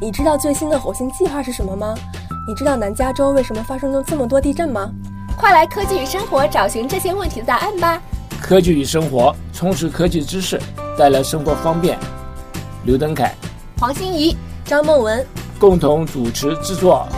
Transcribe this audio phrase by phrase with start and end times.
[0.00, 1.94] 你知道最新的火星计划是什么吗？
[2.46, 4.90] 你知道南加州为什么发生了这么多地震吗？
[5.36, 8.00] 快来科技与生活找寻这些问题的答案吧！
[8.40, 10.60] 科技与生活，充实科技知识，
[10.98, 11.98] 带来生活方便。
[12.84, 13.34] 刘登凯、
[13.78, 15.24] 黄欣怡、张梦文
[15.58, 17.08] 共同主持制作。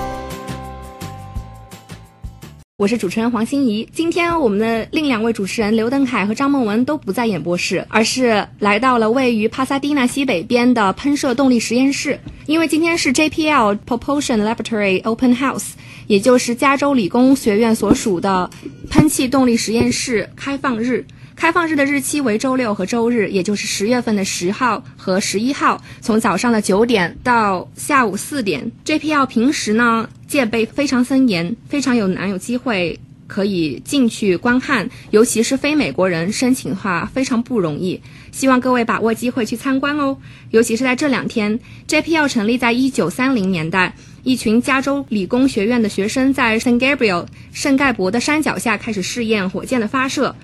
[2.79, 3.89] 我是主持人黄欣怡。
[3.91, 12.21] 今天我们的另两位主持人刘登凯和张梦文都不在演播室，而是来到了位于帕萨蒂纳西北边的喷射动力实验室。
[12.45, 15.69] 因为今天是 JPL Propulsion Laboratory Open House，
[16.07, 18.51] 也就是加州理工学院所属的
[18.91, 21.03] 喷气动力实验室开放日。
[21.37, 28.73] 开放日的日期为周六和周日，也就是十月份的十号和十一号，从早上的九点到下午四点。
[28.87, 38.01] JPL 平时呢戒备非常森严，非常有难有机会可以进去观看，尤其是非美国人申请的话非常不容易。
[38.33, 40.17] 希望各位把握机会去参观哦，
[40.53, 41.61] 尤其是在这两天。
[41.87, 50.35] JPL 成立在一九三零年代，一群加州理工学院的学生在 San Gabriel 圣盖博的山脚下开始试验火箭的发射。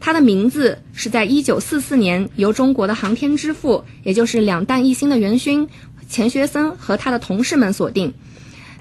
[0.00, 5.68] 它的名字是在一九四四年由中国的航天之父，也就是两弹一星的元勋
[6.08, 8.14] 钱学森和他的同事们锁定。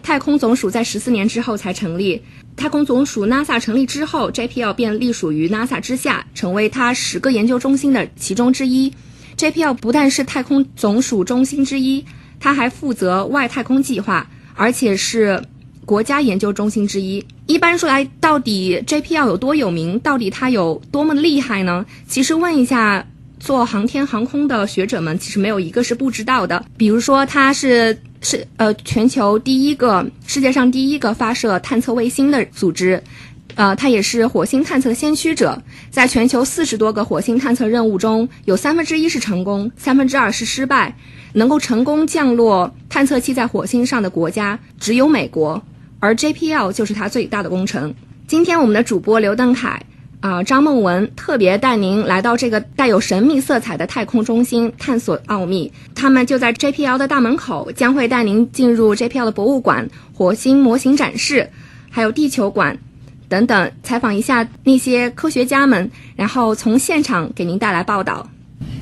[0.01, 2.23] 太空总署在十四年之后才成立。
[2.55, 8.93] 太空总署 NASA 成立之后，JPL 便隶属于 NASA 之下，成为它十个研究中心的其中之一。
[9.37, 12.05] JPL 不但是太空总署中心之一，
[12.39, 15.43] 它还负责外太空计划，而且是。
[15.89, 17.25] 国家研究中心之一。
[17.47, 19.97] 一般说来，到底 JPL 有多有名？
[19.97, 21.83] 到底它有多么厉害呢？
[22.07, 23.03] 其实问一下
[23.39, 26.63] 做航天航空的学者们，其实没有一个是不知道的。
[26.77, 33.01] 比如说，它是是呃全球第一个、世界上第一个发射探测卫星的组织，
[33.55, 35.59] 呃，它也是火星探测先驱者。
[35.89, 40.95] 在全球四十多个火星探测任务中，有三分之一是成功，三分之二是失败。
[41.33, 45.63] 能够成功降落探测器在火星上的国家只有美国。
[45.99, 47.93] 而 JPL 就是它最大的工程。
[48.27, 49.83] 今天我们的主播刘登凯
[50.21, 55.71] 啊、张梦文特别带您来到这个带有神秘色彩的太空中心，探索奥秘。
[55.95, 61.49] 他们就在 JPL 的大门口，将会带您进入 JPL 的博物馆、火星模型展示，
[61.89, 62.77] 还有地球馆
[63.29, 68.29] 等等，采访一下那些科学家们，然后从现场给您带来报道。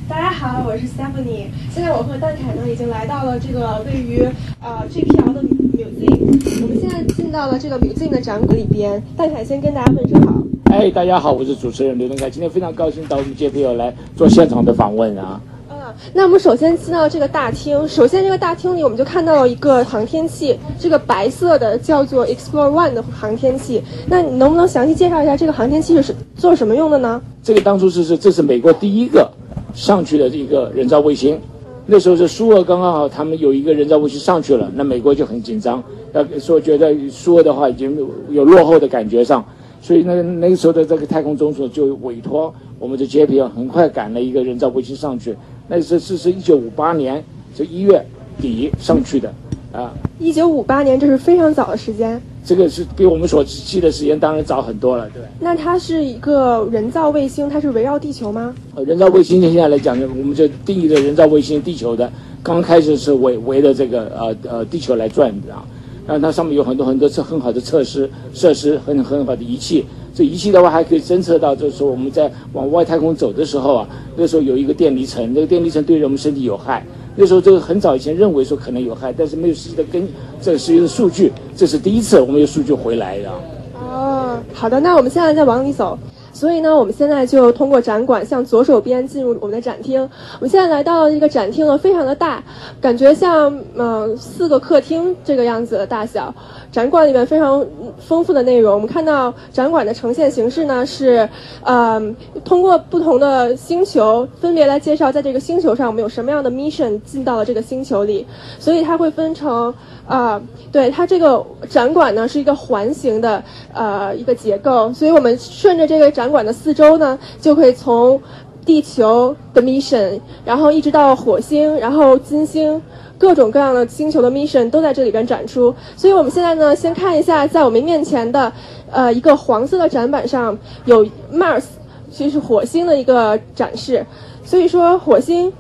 [0.09, 1.47] 大家好，我是 Stephanie。
[1.69, 4.25] 现在我和蛋凯呢已经来到了这个位于
[4.62, 6.62] 呃 JPL 的 museum。
[6.62, 9.03] 我们现在进到了这个 museum 的展馆里边。
[9.17, 10.34] 蛋凯先跟大家问声好。
[10.72, 15.41] 哎，大家好，我是主持人刘登凯，今天非常高兴到我们 JPL 来做现场的访问啊。
[15.69, 15.75] 嗯，
[16.13, 17.85] 那我们首先进到这个大厅。
[17.85, 23.84] 首先，这个大厅里我们就看到了一个航天器，这个白色的叫做 Explore One 的航天器。
[24.07, 27.22] 那你能不能详细介绍一下这个航天器是做什么用的呢？
[27.44, 29.29] 这个当初是是这是美国第一个
[29.78, 31.40] 上去的一个人造卫星，
[31.86, 35.82] 那时候是苏俄刚刚好，他们有一个人造卫星上去了，那美国就很紧张，
[36.14, 37.96] 要说觉得苏俄的话已经
[38.32, 39.46] 有落后的感觉上，
[39.80, 47.24] 所以那那个时候的这个太空总署就委托我们的 JPL 很快赶了一个人造卫星上去，那是是是一九五八年
[47.54, 48.04] 这一月
[48.40, 49.34] 底上去的，
[49.72, 52.22] 啊，一九五八年，这是非常早的时间。
[52.46, 55.22] 这个是比我们所记的时间当然早很多了，对？
[55.38, 58.56] 那它是一个人造卫星，它是围绕地球吗？
[58.74, 62.09] 呃，人造卫星现在来讲呢，我们就定义的人造卫星地球的，
[62.42, 65.66] 刚开始是围围着这个呃呃地球来转的啊，
[66.08, 69.84] 然后它上面有很多很多测很好的测试设施，很很好的仪器。
[70.16, 76.84] 这仪器的话还可以侦测到，就是说我们在往外太空走的时候啊，那时候有一个电离层，那个电离层对人们身体有害。
[77.19, 80.07] 那时候这个很早以前认为说可能有害，但是没有实际的根
[80.39, 83.31] 这个实际的数据，这是第一次我们有数据回来的。
[83.73, 85.97] 哦，好的，那我们现在再往里走。
[86.38, 90.00] 所以呢，我们现在就通过展馆向左手边进入我们的展厅。
[90.02, 92.44] 我们现在来到了这个展厅呢，非常的大，
[92.80, 96.31] 感觉像嗯、四个客厅这个样子的大小。
[96.72, 97.66] 展馆里面非常
[97.97, 98.72] 丰富的内容。
[98.76, 101.28] 我们看到展馆的呈现形式呢是，
[101.64, 102.00] 呃，
[102.46, 108.28] 通过不同的星球分别来介绍，在这个星球上我们有什么样的 mission 进到了这个星球里。
[108.59, 109.73] 所以它会分成
[110.08, 110.41] 啊、
[110.72, 118.22] 对它这个展馆呢是一个环形的呃一个结构，所以我们顺着这个展展馆的四周呢，就可以从
[118.66, 122.82] 地球的 mission，然后一直到火星，然后金星。
[123.20, 128.52] 各种各样的星球的 mission 都在这里边展出，所以我们现在呢，先看一下在我们面前的，
[128.91, 131.03] 呃，一个黄色的展板上有
[131.34, 131.64] Mars，
[132.12, 134.06] 就是火星的一个展示。
[134.44, 135.52] 所以说火星，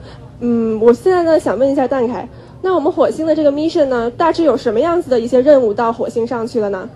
[0.41, 2.29] 嗯，我现在呢想问一下蛋凯，
[2.61, 6.87] 那我们火星的这个 mission 呢，大致有什么样子的一些任务到火星上去了呢？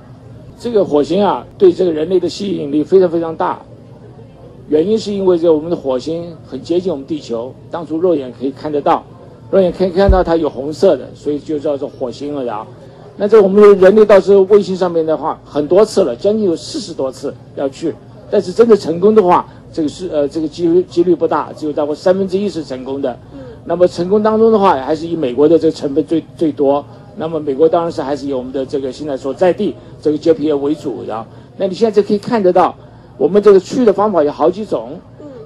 [0.61, 3.59] 这个火星啊，对这个人类的吸引力非常非常大。
[4.69, 9.03] 原因是因为这我们的火星很接近我们地球，当初肉眼可以看得到。
[9.49, 12.67] 肉眼可以看到它有红色的，所以就叫做火星了啊。
[13.17, 17.95] 那这我们人类到这个卫星上面的话，很多次了，将近有四十多次要去，
[18.29, 23.17] 但是真的成功的话，这个是呃这个几率几率不大，只有大概三分之一是成功的。
[23.65, 26.85] 那么成功当中的话，还是以美国的这个成分最最多。
[27.15, 31.25] 那么美国当然是还是以我们的这个现在所在地这个 JPL 为主的。
[31.57, 32.75] 那你现在就可以看得到，
[33.17, 34.99] 我们这个去的方法有好几种。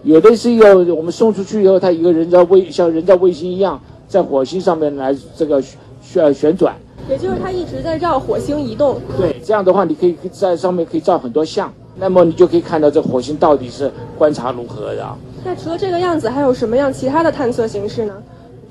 [0.04, 5.62] 有的是一个我们送出去以后，它一个人造卫像人造卫星一样，在火星上面来这个
[6.02, 6.76] 旋旋转。
[7.10, 9.00] 也就是它一直在绕火星移动。
[9.18, 15.08] 对，这样的话你可以在上面可以照很多相，那么你就可以看到这火星到底是观察如何的。
[15.44, 18.14] 那除了这个样子，还有什么样其他的探测形式呢？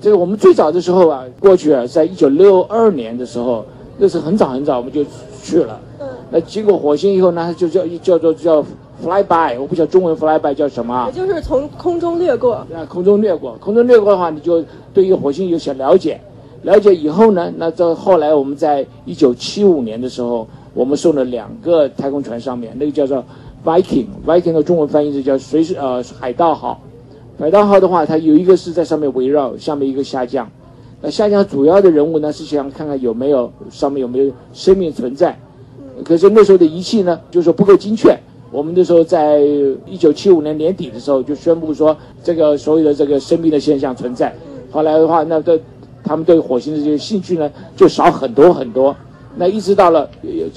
[0.05, 3.65] 这个我们最早的时候啊，过去啊，在一九六二年的时候，
[3.97, 5.03] 那是很早很早我们就
[5.43, 5.81] 去了。
[5.99, 6.07] 嗯。
[6.31, 8.63] 那经过火星以后呢，就叫叫做叫
[9.03, 11.07] fly by，我不晓得中文 fly by 叫什么。
[11.07, 12.53] 也就是从空中掠过。
[12.53, 14.63] 啊，空中掠过，空中掠过的话，你就
[14.93, 16.21] 对于火星有些了解。
[16.65, 23.25] 了解以后呢，那到后来我们在一九七五年的时候，我们送了两个太空船上面，那个叫做
[23.65, 26.79] Viking，Viking 的中文翻译是叫随时呃海盗号。
[27.39, 30.49] 海盗号的话，它有一个是在上面围绕，下面一个下降。
[31.01, 35.37] 那下降主要的人物呢是想看看有没有上面有没有生命存在。
[36.05, 38.17] 可是那时候的仪器呢，就是说不够精确。
[38.51, 39.41] 我们那时候在
[39.87, 44.35] 一九七五年年底的时候就宣布说，这个所有的这个生命的现象存在。
[44.71, 45.59] 后来的话，那都。
[46.07, 48.95] 他们对火星的这些兴趣呢，就少很多很多。
[49.37, 50.07] 那一直到了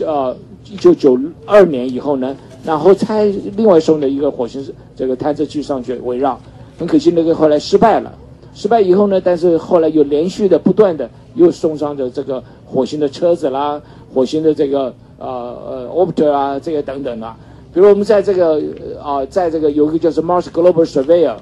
[0.05, 0.35] 呃
[0.69, 2.35] 一九九二年以后呢，
[2.65, 3.23] 然后才
[3.55, 4.61] 另外送了一个火星
[4.93, 6.37] 这个探测器上去围绕。
[6.77, 8.13] 很可惜那个后来失败了。
[8.53, 13.81] 失败以后呢，但是后来又连续的不断的又送上的这个火星的车子啦，
[14.13, 17.37] 火星的这个呃呃 orbiter 啊，这些等等啊。
[17.73, 18.61] 比如我们在这个
[19.03, 21.35] 啊，在这个有一个叫做 Mars Global Surveyor。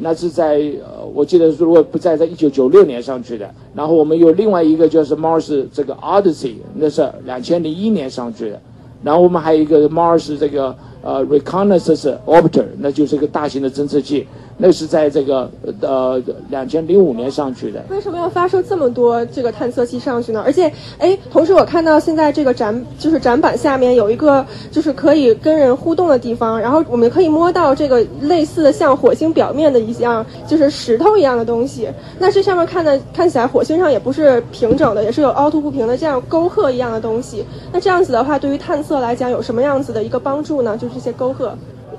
[0.00, 8.60] 那是在呃，我记得如果不在在一九九六年上去的，然后我们有另外一个就是 Mars 这个 Odyssey，那是两千零一年上去的，
[9.02, 14.24] 然后我们还有一个 Mars 这个呃 Reconnaissance Orbiter，那就是一个大型的侦测器。
[14.60, 15.48] 那是在这个
[15.80, 16.20] 呃
[16.50, 17.80] 两千零五年上去的。
[17.90, 20.42] 为什么要发射这么多这个探测器上去呢？
[20.44, 31.88] 而且，哎，同时我看到现在这个展就是展板下面有一个就是可以跟人互动的地方，然后我们可以摸到这个类似的像火星表面的一样就是石头一样的东西。
[32.18, 37.44] 那这上面看的看起来火星上也不是平整的，也是有凹凸不平的这样沟壑一样的东西。
[37.72, 40.76] 那这样子的话，对于探测来讲有什么样子的一个帮助呢？
[40.76, 41.56] 就是这些沟壑。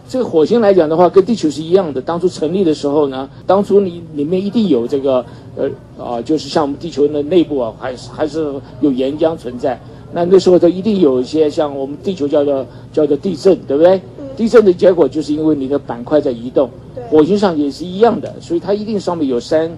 [0.09, 2.01] 这个火星来讲的话，跟地球是一样的。
[2.01, 5.23] 当初成立的时候呢，当初你里面一定有这个，
[5.55, 5.69] 呃
[6.03, 8.51] 啊，就是像我们地球的内部啊，还是还是
[8.81, 9.79] 有岩浆存在。
[10.11, 14.01] 那那时候它一定有一些像我们地球叫做叫做地震，对不对？
[14.35, 16.67] 地震的结果就是因为你的板块在移动。
[17.11, 19.71] 火星上也是一样的，所以它一定上面有山，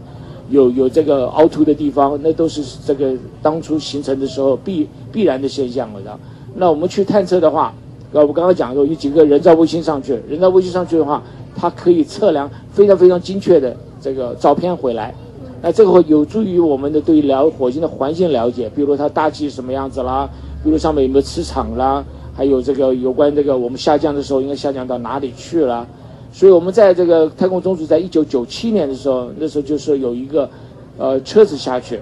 [0.49, 6.17] 有有这个凹凸的地方，那都是这个当初形成的时候必必然的现象了的。
[6.55, 7.73] 那我们去探测的话。
[8.13, 11.23] 呃，我们刚刚讲说有几个人造卫星上去，人造卫星上去的话，
[11.55, 15.15] 它可以测量非常非常精确的这个照片回来，
[15.61, 20.29] 那这个会有助于我们的对于了火星的环境了解，比如它大气什么样子啦，
[20.61, 22.03] 比如上面有没有磁场啦，
[22.35, 25.87] 还有这个有关这个我们下降的时候应该下降到哪里去了。
[26.33, 30.49] 所以我们在这个太空总署在一九九七年的时候，那时候就是有一个
[30.97, 31.99] 呃车子下去，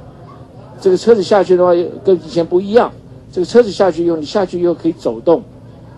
[0.82, 1.72] 这个车子下去的话
[2.04, 2.92] 跟以前不一样，
[3.32, 5.44] 这个车子下去以后，你下去以后可以走动。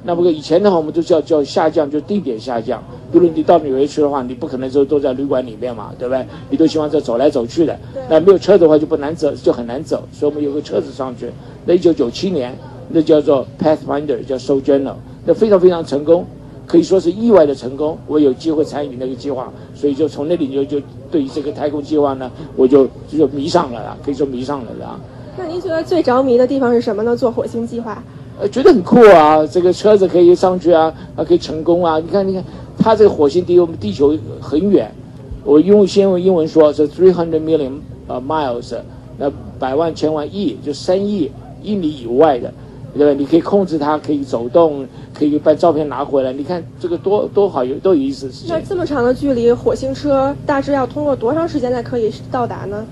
[0.03, 2.81] 那么以前的话，我们都叫叫下降，就地点下降。
[3.12, 6.25] 比如你到纽约去的话，你不可能就都在旅馆里面嘛，对不对？
[6.50, 7.77] 你都希望在走来走去的。
[8.10, 10.03] 那没有车的话就不难走，就很难走。
[10.12, 11.29] 所以我们有个车子上去。
[11.65, 12.58] 那一九九七年，
[12.89, 16.25] 那叫做 Pathfinder，叫 Sojourner，那非常非常成功，
[16.65, 17.96] 可以说是意外的成功。
[18.08, 20.81] 我有机会参与那个计划，所以就从那里就就
[21.12, 25.00] 对于这个太空计划呢，我就就迷上了啦，可以说迷上了啦。
[25.38, 27.15] 那您觉得最着迷的地方是什么呢？
[27.15, 28.03] 做火星计划？
[28.39, 29.45] 呃，觉得很酷啊！
[29.45, 32.00] 这个车子可以上去啊，啊，可以成功啊！
[32.00, 32.43] 你看，你看，
[32.77, 34.91] 它这个火星离我们地球很远。
[35.43, 37.73] 我用先用英文说，是 three hundred million
[38.07, 38.75] 呃 miles，
[39.17, 41.29] 那百万千万亿，就三亿
[41.61, 42.51] 英里以外的，
[42.95, 43.13] 对吧？
[43.19, 46.33] 你可以控制它，可以走动，可以把照片拿回来。
[46.33, 48.27] 你看这个多多好，有多有意思。
[48.47, 52.85] 那这么长的距离，火星车大致要通过多长时间才可以到达呢？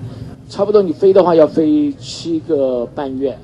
[0.48, 3.36] 差不多，你飞的话要飞七个半月。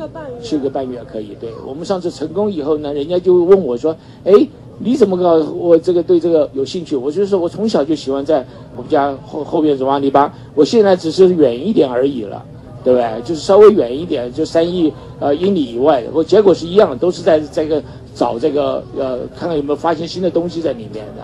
[0.00, 1.36] 个半月，七个半月可以。
[1.38, 4.32] 对我们上次成功以后呢，人家就问我说：“哎，
[4.78, 5.34] 你怎么搞？
[5.54, 10.32] 我这个对这个有兴趣。”我就说：“我从小就喜欢在我们家后后院子挖泥巴。
[10.54, 12.42] 我现在只是远一点而已了，
[12.82, 13.22] 对不对？
[13.22, 16.08] 就是稍微远一点，就三亿呃英里以外的。
[16.14, 17.82] 我结果是一样的，都是在这个
[18.14, 21.22] 找这个呃，看看有没有发现新的东西在里面的。”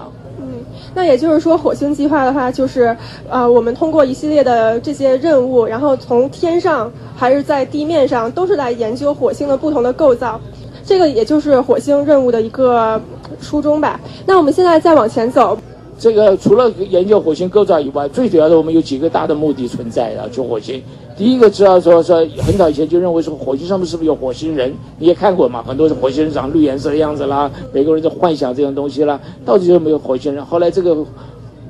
[0.96, 2.96] 那也就是说，火星计划的话，就是
[3.28, 10.40] 呃，我们通过一系列的这些任务，然后从天上还是在地面上，都是来研究火星的不同的构造。
[10.86, 12.98] 这个也就是火星任务的一个
[13.42, 14.00] 初衷吧。
[14.24, 15.58] 那我们现在再往前走，
[15.98, 20.82] 这个除了研究火星构造以外，最主要的我们有几个大的目的存在啊，去火星。
[21.16, 24.72] 第一个知道说说很早以前就认为说火星上面是不是有火星人？
[24.98, 30.44] 你也看过嘛，很多是火星人长绿颜色的样子啦，每个人在幻想这种东西啦，到底有没有火星人？
[30.44, 30.94] 后来这个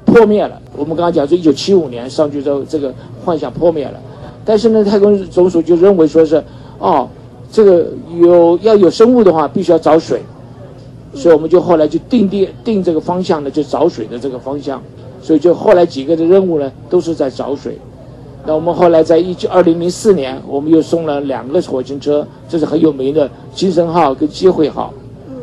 [0.04, 0.60] 破灭了。
[0.76, 2.92] 我们刚刚讲说一九七五年上去之后，这个
[3.24, 4.00] 幻想破灭了。
[4.44, 6.42] 但是呢，太空总署就认为说是
[6.78, 7.08] 哦。
[7.48, 7.86] 这个
[8.20, 10.20] 有要有生物的话，必须要找水，
[11.14, 14.82] 所以我们就后来就定定定这个方向呢，就找水的这个方向，
[15.22, 17.78] 所以就后来几个的任务呢，都是在找水。
[18.46, 24.94] 那我们后来在一九二零零四年，我们又送了两个火星车，这是很有名的精神号跟机会号。
[25.28, 25.34] 嗯。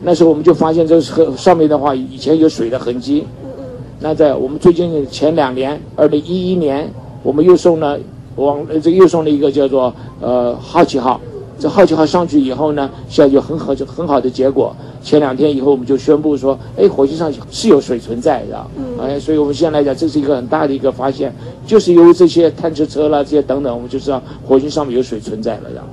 [0.00, 3.26] 那时候我们就发现这个河上面的话，以前有水的痕迹。
[3.42, 3.50] 嗯。
[3.98, 6.88] 那在我们最近前两年，二零一一年，
[7.24, 7.98] 我们又送了
[8.36, 11.20] 往这又送了一个叫做呃好奇号。
[11.58, 14.74] 这好奇号上去以后呢，现在有很好就很好的结果。
[15.02, 18.66] 前两天以后，我们就宣布说，哎，火星上是有水存在的。
[18.76, 18.84] 嗯。
[19.00, 21.34] 哎，所以我们现在来讲，这是一个很大的一个发现，
[21.66, 25.70] 就是由于这些探测车啦，这些等等，我们就知道火星上面有水存在了。
[25.74, 25.88] 然后。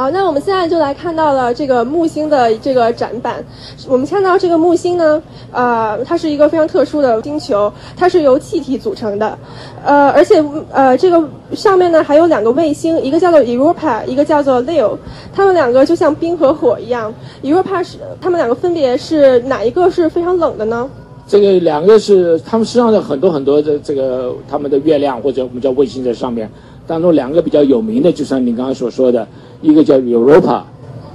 [0.00, 3.44] 好，那我们现在就来看到了这个木星的这个展板。
[3.86, 9.38] 我们看到这个木星呢，呃，它是一个非常特殊的星球，它是由气体组成的，
[9.84, 10.42] 呃，而且
[10.72, 14.96] 呃，这个上面呢还有两个卫星，一个叫做 Europa，一个叫做 Leo，
[15.34, 17.12] 它们两个就像冰和火一样。
[17.42, 20.88] Europa 是它们两个分别是哪一个是非常冷的呢？
[21.28, 26.50] 这个两个是它们实际上的很多很多的这个它们的月亮或者我们叫卫星在上面，
[26.90, 29.24] 当中两个比较有名的，就像你刚刚所说的。
[29.62, 30.62] 一个叫 Europa，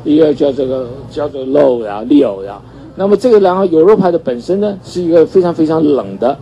[0.03, 2.61] 一个叫这个叫做 Low 呀，Leo 呀。
[2.95, 6.37] 那么这个然后 Europa 的本身呢是一个非常非常冷的，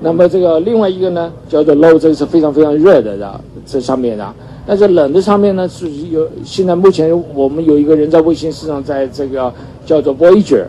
[0.00, 4.34] 那么这个另外一个呢叫做 Low，这个是非常非常热的的这上面的。
[4.66, 9.52] 但是冷的上面呢是有现在目前我们有一个人造卫星，实际上在这个
[9.84, 10.64] 叫做 Voyager，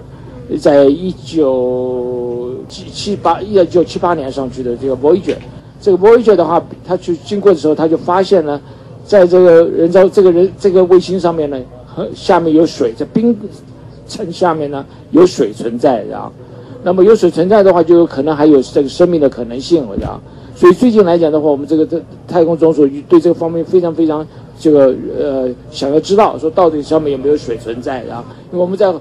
[0.60, 5.38] 在一九七七八一九七八年上去的这个 Voyager，
[5.82, 8.60] 这个 Voyager 的话，它去经过的时候，它就发现呢。
[9.08, 11.62] 在这个人造这个人这个卫星上面呢，
[12.16, 13.38] 下面有水，在冰
[14.08, 16.32] 层下面呢有水存在，啊。
[16.82, 20.20] 那么有水存在的话，就有可能还有这个生命的可能性，我讲。
[20.56, 24.26] 所以最近来讲的话，我们这个太空总署对这个方面非常非常
[24.60, 28.26] 这个呃想要知道，说到底上面有没有水存在，啊？
[28.52, 28.92] 因为我们在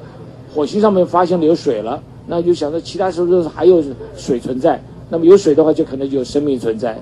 [0.55, 3.83] 火星上面发现了有水了，那就想着其他是不是还有
[4.19, 4.79] 水存在？
[5.09, 6.97] 那么有水的话，就可能就有生命存在。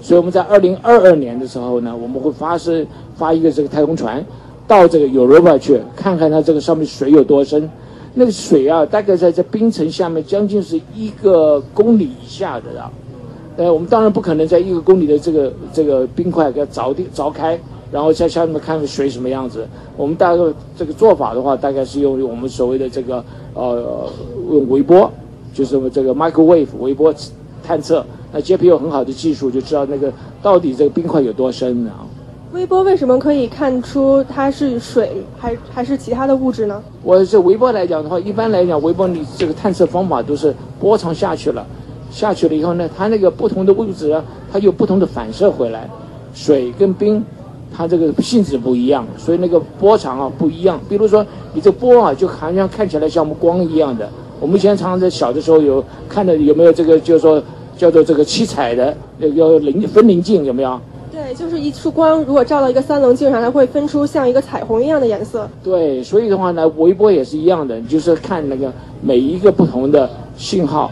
[0.00, 2.84] 所以我们在二零二二年的时候呢，我们会发射
[3.16, 4.22] 发一个这个太空船，
[4.66, 7.68] 到这个 Europa 去看看它这个上面水有多深。
[8.12, 12.92] 那个水啊，大概在这冰层下面将近是一个公里以下的啊。
[13.56, 17.58] 呃，我们当然不可能在一个公里的这个这个冰块给它凿地凿开，
[17.90, 19.66] 然后在下面看水什么样子。
[19.96, 20.42] 我们大概
[20.76, 24.08] 这个做法的话，大概是用我们所谓的这个呃
[24.50, 25.10] 用微波，
[25.52, 27.14] 就是这个 microwave 微波
[27.66, 28.04] 探测。
[28.32, 32.04] 那 JP 有很好的技术，就知道那个到底这个冰块有多深啊。
[32.52, 36.80] 微波为什么可以看出它是水，还还是其他的物质呢？
[37.02, 41.66] 我这微波来讲的话，一般来讲，微波你这个探测方法都是波长下去了，
[42.10, 45.88] 下去了以后呢，它那个不同的物质啊，它有不同的反射回来。
[46.32, 47.24] 水跟冰，
[47.76, 50.80] 它这个性质不一样，所以那个波长啊不一样。
[50.88, 54.08] 比如说你这波啊，就好像看起来像我们光一样的。
[54.44, 57.42] 我们以前常常在小的时候有看到有没有这个，就是说。
[57.76, 60.80] 叫做这个七彩的那个棱分棱镜有没有？
[61.10, 65.48] 对，就是一束光，如果照到一个三棱镜上，它会分出像一个彩虹一样的颜色。
[65.60, 68.72] 对，所以的话呢，微波也是一样的，就是看那个
[69.02, 70.88] 每一个不同的信号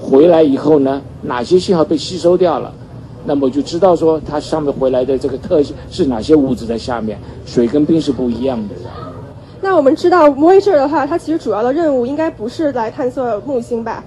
[0.00, 2.74] 回来以后呢，哪些信号被吸收掉了，
[3.24, 8.74] 那么就知道说它上面回来的这个特性是哪些物质在下面，水跟冰是不一样的。
[9.60, 14.04] 那我们知道 Voyager 的话，它其实主要的任务应该不是来探测木星吧？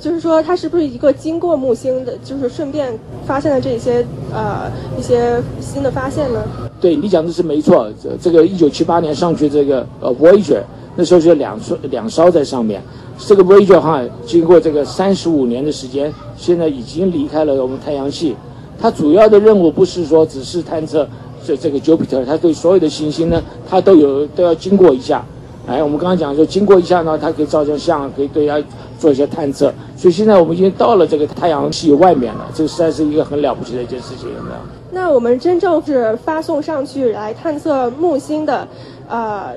[0.00, 6.42] 就是说，它是不是一个经过木星的，就是顺便发现了这些呃一些新的发现呢？
[6.80, 10.62] 对你讲的是没错，这这个一九七八年上去这个呃 Voyager，
[10.96, 12.80] 那时候是两艘两艘在上面，
[13.18, 18.34] 这个 Voyager 哈经过这个三十五年的时间，现在已经离开了我们太阳系。
[18.80, 21.06] 它主要的任务不是说只是探测
[21.48, 25.24] 这这个 Jupiter，它对所有的行星呢，它都有都要经过一下。
[25.66, 28.62] 哎，我们刚刚讲说经过一下呢，它可以照张相，可以对它。
[28.98, 34.56] 做一些探测，所以现在我们已经到了这个太阳系外面了，这实在是一个很了不起的一件事情，有没有？
[34.90, 38.66] 那我们真正是发送上去来探测木星的，
[39.08, 39.52] 呃，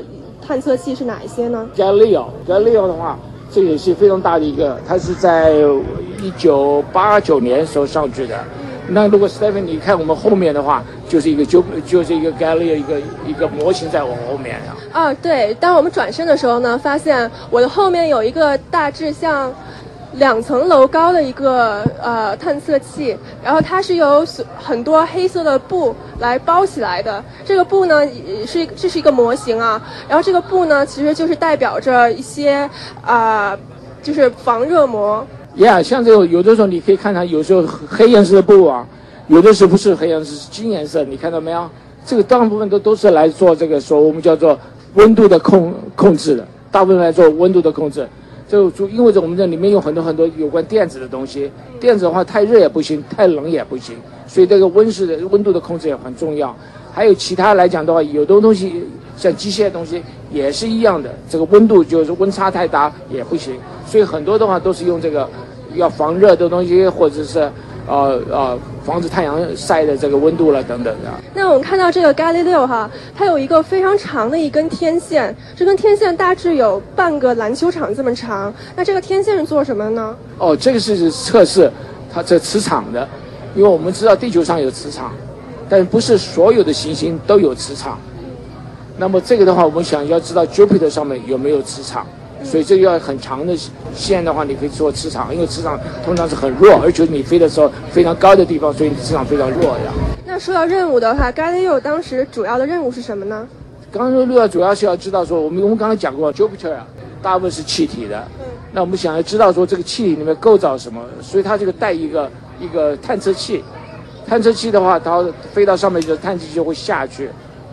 [0.46, 3.18] 探测器是哪一些呢？Galileo，Galileo 的话，
[3.52, 5.56] 这也是非常大的一个，它是在
[6.22, 8.36] 一九八九年时候上去的。
[8.88, 14.76] 那如果 Stephen 你看我们后面的话，就是一个就就是一个 Galley 一个一个模型在我后面啊。
[14.92, 19.54] 啊，对，当我们转身的时候呢，发现我的后面有一个大致像
[20.14, 24.26] 两层楼高的一个呃探测器，然后它是由
[24.58, 27.24] 很多黑色的布来包起来的。
[27.46, 28.06] 这个布呢
[28.46, 32.70] 是这是一个模型啊，然后这个布呢其实就是代表着一些
[33.06, 33.58] 啊，
[34.04, 35.26] 就是防热膜。
[35.58, 38.88] Yeah，像这种有的时候你可以看它，有时候黑颜色的布啊，
[39.28, 41.70] 有的时候不是黑颜色，是金颜色，你看到没有？
[42.06, 44.58] 这个大部分都都是来做这个说我们叫做
[44.94, 48.08] 温度的控控制的，大部分来做温度的控制。
[48.48, 53.96] 就就意味着我们这里面有很多很多有关电子的东西，电子的话太热也不行，太冷也不行，
[54.28, 56.54] 所以这个温室的温度的控制也很重要。
[56.92, 58.84] 还有其他来讲的话，有的东西
[59.16, 63.56] 像机械的东西也是一样的，这个温度就是温差太大也不行。
[63.86, 65.28] 所以很多的话都是用这个
[65.76, 67.40] 要防热的东西，或者是
[67.88, 71.10] 呃呃防止太阳晒的这个温度了等等的。
[71.34, 78.54] 那我们看到这个 Galileo 哈，它有一个非常长的一根天线，这根天线大致有半个篮球场这么长。
[78.76, 80.16] 那这个天线是做什么呢？
[80.38, 81.70] 哦，这个是测试
[82.14, 83.08] 它这磁场的，
[83.56, 85.12] 因为我们知道地球上有磁场。
[85.70, 87.98] 但不是所有的行星都有磁场，
[89.02, 92.06] 那么这个的话，我们想要知道 Jupiter 上面有没有磁场，
[92.44, 93.58] 所以这个要很长的
[93.96, 99.92] 线的话，你可以做磁场，因为磁场通常是很弱，而且你飞的时候非常高的地方，所以磁场非常弱呀。
[100.24, 103.48] 那说到任务的话，Galileo 当时主要的任务是什么呢？
[103.92, 106.86] 刚刚说主要是要知道说，我们我们刚才讲过，Jupiter 啊，
[107.24, 112.30] 大部分是气体的，嗯，那我们想要知道说这个气体里面构造什么，所以它这个带一个
[112.60, 113.64] 一个探测器。
[114.28, 117.30] 探测器的话，它飞到上面就探测器就会下去，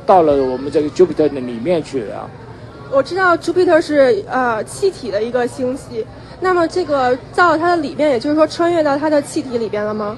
[0.08, 2.28] 到了我们这个 Jupiter 的里面去了。
[2.90, 6.06] 我知道 Jupiter 是呃气体的一个星系，
[6.40, 10.16] 那么这个到它的里面，也就是说穿越到它的气体里边了吗？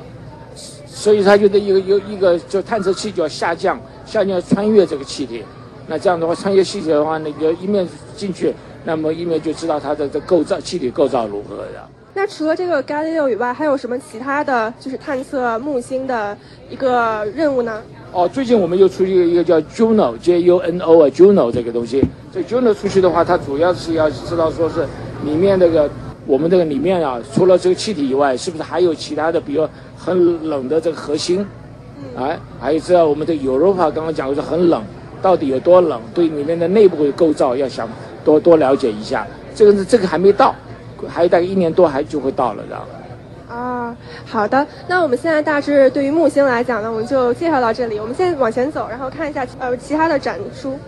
[0.87, 5.43] 所以它就得一个有一个就探测器就要下降，下降穿越这个气体。
[5.89, 7.85] 那这样的话，穿越气体的话，那个一面
[8.17, 11.89] 进去，那么一面就知道它的这构造气体构造如何的。
[12.15, 16.37] 那除了这个 Galileo 以外，还有什么其他的就是探测木星的
[16.69, 17.83] 一个任务呢？
[18.13, 22.05] 哦，最近我们又出去一个叫 Juno，J U N O 啊，Juno 这个东西。
[22.33, 24.85] 这 Juno 出去的话，它主要是要知道说是
[25.25, 25.89] 里面那个
[26.27, 29.65] 我们这个里面啊，除了这个气体以外，是不是还有其他的，比如
[29.97, 31.47] 很冷的这个核心？
[32.17, 34.83] 哎，还有知道我们的 Europa 刚刚讲过是很冷，
[35.23, 36.01] 到底有多冷？
[36.13, 37.89] 对里面的内部的构造要想
[38.25, 39.25] 多多了解一下。
[39.55, 40.53] 这个是这个还没到。
[41.09, 42.77] 还有大概一年多，还就会到了的。
[43.51, 44.65] 啊，好的。
[44.87, 47.99] 那我们现在大致对于木星来讲呢，我们就介绍到这里。
[47.99, 50.79] 我们现在往前走，然后看一下呃其他的展出。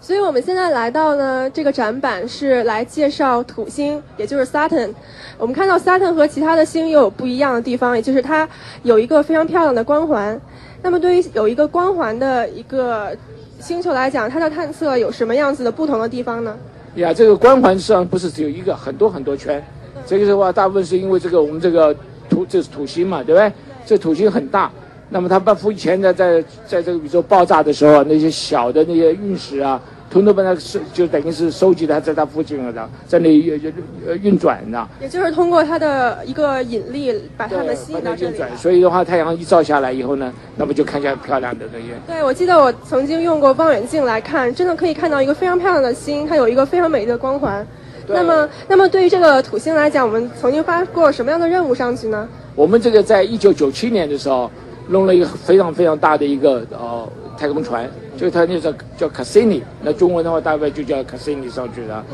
[0.00, 4.92] 所以我们现在来到呢这个展板是来介绍土星，也就是 Saturn。
[5.38, 8.46] 我们看到 Saturn 和其他的星又有不一样的地方，也就是它
[8.82, 10.38] 有一个非常漂亮的光环。
[10.82, 13.16] 那么对于有一个光环的一个
[13.60, 16.54] 星球来讲，它的探测有什么样子的不同的地方呢？
[16.96, 19.64] 呀，这个光环实际上不是只有一个，很多很多圈。
[20.08, 21.94] 这个的话，大部分是因为这个我们这个
[22.30, 23.52] 土，这是土星嘛，对不对？
[23.84, 24.70] 这土星很大，
[25.10, 29.78] 那么它把以前呢，在在这个宇宙爆炸的时候，那些小的那些陨石啊。
[30.10, 34.88] 通通把它收，就等于是收集它在它附近了的，在那运运运转的。
[35.02, 38.36] 也就是通过它的一个引力，把它们吸引到这里。
[38.56, 41.88] 所以的话，太阳一照下来以后呢，那么就看见漂亮的那些。
[42.06, 47.66] 对，我记得我曾经用过望远镜来看，真的可以看到一个非常漂亮的星，它有一个非常美丽的光环。
[48.08, 52.28] 那么，那么对于这个土星来讲，我们曾经发过什么样的任务上去呢？
[52.54, 54.50] 我们这个在一九九七年的时候，
[54.88, 57.88] 弄了一个非常非常大的一个呃太空船。
[58.16, 62.04] 就它那个叫 Cassini，那中文的话大概就叫 Cassini 上去的。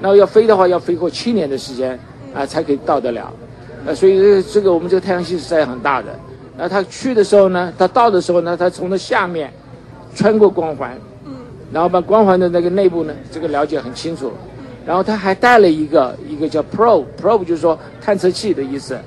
[0.00, 1.96] 那要飞的话，要飞过七年的时间
[2.34, 3.32] 啊，才可以到得了。
[3.86, 6.08] 呃，所以这个我们这个太阳系实在很大的。
[6.56, 9.52] 那它去的时候呢，它到的时候呢，它从那下面
[10.16, 10.98] 穿过光环，
[11.72, 14.32] 然后把光环的那个内部呢，这个了解很清楚。
[14.86, 18.98] 然后他还带了一个一个叫 Probe，Probe 就是说探测器的意思。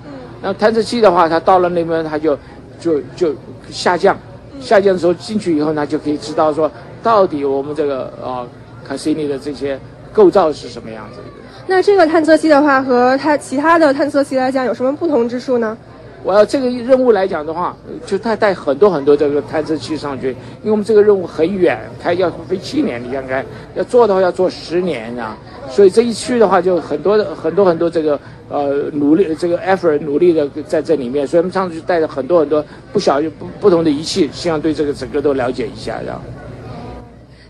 [0.42, 2.38] 那探测器的话，它到了那边，它就
[2.80, 3.34] 就就
[3.70, 4.18] 下降。
[4.62, 6.72] 下降的时候进去以后呢，就可以知道说，
[7.04, 8.48] 到底我们这个啊
[8.88, 9.78] 卡西尼的这些
[10.14, 11.20] 构造是什么样子。
[11.68, 15.78] 那这个探测器的话，和它其他的探测器来讲有什么不同之处呢？
[16.24, 20.30] 我要这个任务来讲的话，就它带很多很多这个探测器上去，
[20.62, 25.36] 因为我们这个任务很远，开要飞七年，你看看，要做的话要做十年啊。
[25.70, 36.22] 所以这一去的话，就很多的很多很多这个呃努力这个 effort 努力的在这里面，所以我们上次就带着很多很多不小不不同的仪器，希望对这个整个都了解一下，这样。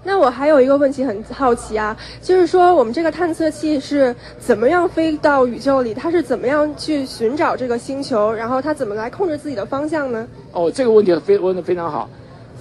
[0.08, 5.96] 那我还有一个问题很好奇啊，就是说我们这个探测器是怎么样飞到宇宙里？
[5.96, 8.32] 它是怎么样去寻找这个星球？
[8.32, 10.28] 然后它怎么来控制自己的方向呢？
[10.52, 12.08] 哦，这个问题非问的非常好。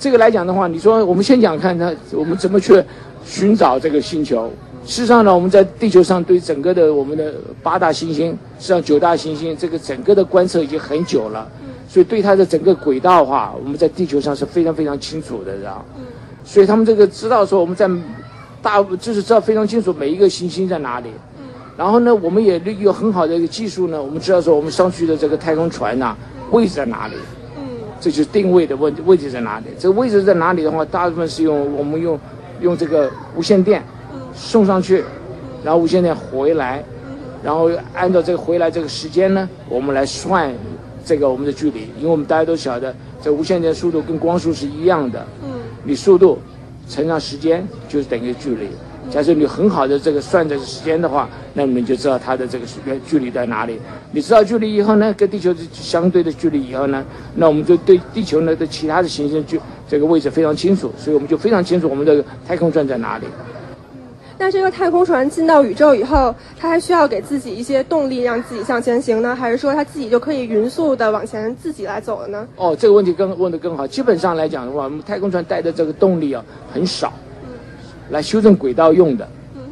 [0.00, 2.82] 这个来讲的话，你说我们先讲看它我们怎么去
[3.24, 4.50] 寻找这个星球。
[4.86, 11.48] 事实上呢，我们在地球上对整个的我们的八大行星，实际上九大行星这个整个的观测已经很久了，
[11.88, 15.84] 所以对它的整个轨道的话，我们在地球上是非常非常清楚的，知道
[16.44, 17.88] 所以他们这个知道说我们在
[18.60, 21.08] 大就是知道非常清楚每一个行星在哪里。
[21.76, 26.14] 然后呢，我们也有很好的一个技术呢，我们知道说我们上去的这个太空船呐
[26.50, 27.14] 位置在哪里。
[27.56, 27.64] 嗯。
[28.00, 29.66] 这就是定位的问位置在哪里？
[29.78, 32.20] 这个位置在哪里的话，大部分是用我们用
[32.60, 33.82] 用这个无线电
[34.34, 35.04] 送上去，
[35.64, 36.82] 然后无线电回来，
[37.42, 40.52] 然后按照这个回来这个时间呢，我们来算
[41.04, 45.26] 这个我们的距离，因为我们大家都晓得，这无线电速度跟光速是一样的。
[45.42, 45.50] 嗯。
[45.84, 46.38] 你速度
[46.88, 48.68] 乘上时间就是等于距离。
[49.10, 53.78] 假设你很好的这个算这个时间的话，那你们就知道它的这个远距离在哪里。
[54.12, 63.26] 你知道距离以后呢，跟地球相对的距离以后呢，那我们就对地球呢的其他的行星距这个位置非常清楚，所以我们就非常清楚我们的太空船在哪里。
[64.38, 72.46] 那这个太空船进到宇宙以后，它还需要给自己一些动力让自己向前行呢，还是说它自己就可以匀速的往前自己来走了呢？
[72.56, 73.86] 哦，这个问题更问得更好。
[73.86, 77.12] 基本上来讲的话，我们太空船带的这个动力啊很少。
[78.10, 79.26] 来修正轨道用的，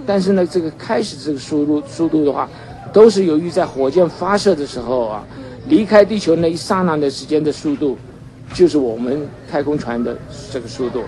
[0.06, 2.48] 但是呢，这个开始这个速度速度的话，
[2.92, 5.24] 都是由于在火箭发射的时候啊，
[5.68, 7.98] 离开地球那一刹那的时间的速度，
[8.54, 10.16] 就是我们太空船的
[10.50, 11.02] 这个速度。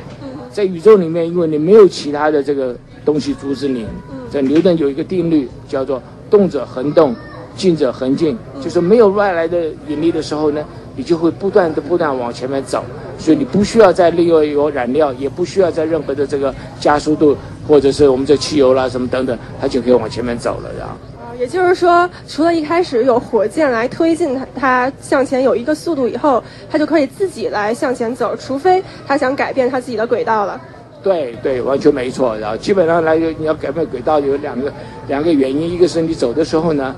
[0.53, 3.87] 在宇宙里面，因为你没有其他的这个东西阻止你，
[4.31, 7.15] 在牛顿有一个定律叫做动者恒动，
[7.57, 10.65] 静者恒静，就是没有外来的引力的时候呢，
[10.97, 12.83] 你就会不断的不断往前面走。
[13.17, 17.37] 所以你不需要再利用有燃料，也不需要在任何的这个加速度，
[17.67, 20.95] 或者是我们这汽油啦什么等等，它就可以往前面走了，然后。
[21.39, 30.61] 也就是说，除了一开始有火箭来推进它，它向前有一个速度以后，它就可以自己来向前走，除非它想改变它自己的轨道了。
[31.05, 32.37] 对对，完全没错。
[32.39, 34.73] 然后基本上来，你要改变轨道有两个
[35.07, 36.93] 两个原因，一个是你走的时候呢。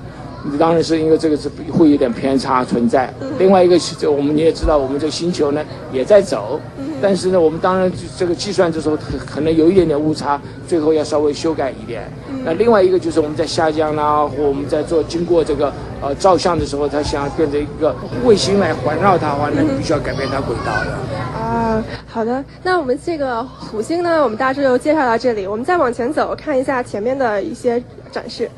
[0.49, 3.11] 你当然是因为这个是会有点偏差存在。
[3.37, 6.61] 另外一个是，这我们你也知道，我们这个星球呢也在走，
[7.01, 12.03] 但是呢，我们当然这个计算的时候可能有一点点误差，最后要稍微修改一点。
[12.43, 20.97] 那另外一个就是我们在下降啦，或我们在做经过这个呃照相的时候，它想变成一个卫星来环绕它的话，那你必须要改变它轨道的。
[21.39, 22.43] 啊，好的。
[22.63, 25.45] 那我们这个土星呢，我们大致就介绍到这里。
[25.45, 27.81] 我们再往前走，看一下前面的一些
[28.11, 28.49] 展示。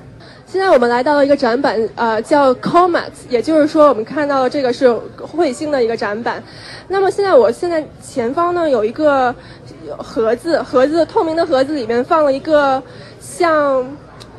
[0.52, 4.88] 现在我们来到了一个展板，呃，叫 Comet，也就是说，我们看到的这个是
[5.20, 6.44] 彗星的一个展板。
[6.88, 9.34] 那么现在，我现在前方呢有一个
[10.00, 12.82] 盒子，盒子透明的盒子里面放了一个
[13.22, 13.86] 像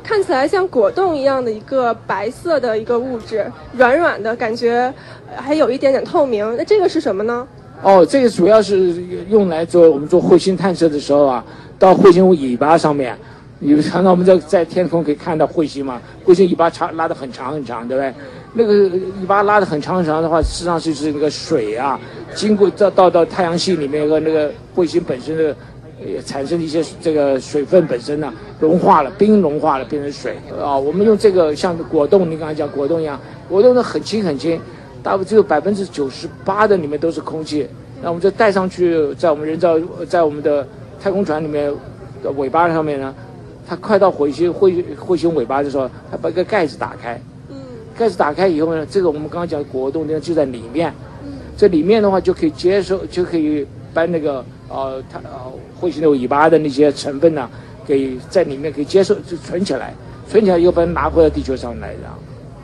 [0.03, 4.93] 看起来像果冻一样的一个白色的一个物质，软软的感觉，
[5.37, 6.57] 还有一点点透明。
[6.57, 7.47] 那这个是什么呢？
[7.83, 11.45] 哦，这个主要是用来做我们做彗星探测的时候啊，
[11.79, 13.17] 到彗星尾巴上面。
[13.63, 16.01] 你看到我们在在天空可以看到彗星嘛？
[16.25, 18.13] 彗星尾巴长拉的很长很长，对不对？
[18.53, 18.89] 那个
[19.21, 21.99] 尾巴拉的很长很长的话，实际上就是那个水啊，
[22.33, 25.55] 经过到到到太阳系里面和那个彗星本身的，
[26.25, 30.75] 产生一些这个水分本身呢，融化了，冰融化了变成水啊。
[30.75, 34.59] 我们用这个像果冻，你刚才讲果冻一样，果冻呢很轻很轻，
[35.03, 37.67] 大部只有百分之九十八的里面都是空气。
[38.01, 39.77] 那我们就带上去，在我们人造
[40.09, 40.67] 在我们的
[40.99, 41.71] 太空船里面
[42.23, 43.13] 的尾巴上面呢。
[43.71, 47.17] 它快到火星彗彗星尾巴的时候，它把个盖子打开。
[47.47, 47.55] 嗯。
[47.97, 50.93] 盖子打开以后呢，这个我们刚刚讲果冻呢就在里面。
[51.23, 51.31] 嗯。
[51.55, 57.49] 这里面的话就可以接受，就可以把那个呃它呃彗星的尾巴的那些成分呢，
[57.87, 59.93] 给在里面可以接受就存起来，
[60.27, 62.17] 存起来以后把它拿回到地球上来，然后。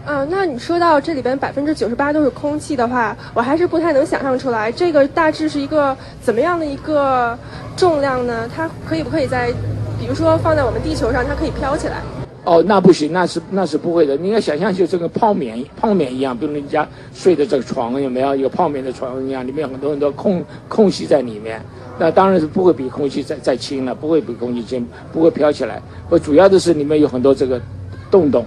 [0.07, 7.37] 嗯，那你说到这里边百分之九十八都是空气的话，我还是不太能想象出来，这个大致是一个怎么样的一个
[7.77, 8.49] 重量呢？
[8.53, 9.53] 它可以不可以在？
[9.99, 12.01] 比如说放在我们地球上，它可以飘起来。
[12.43, 14.15] 哦，那不行，那是那是不会的。
[14.15, 21.61] 你要想象就这个泡棉泡棉一样，比如人家睡的这个床有没有有泡棉的床一样，里面有很多很多空空隙在里面。
[21.99, 25.81] 那当然是不会比空气再再轻了，不会比空气轻，不会飘起来。
[26.09, 27.59] 我主要的是里面有很多这个
[28.09, 28.45] 洞洞，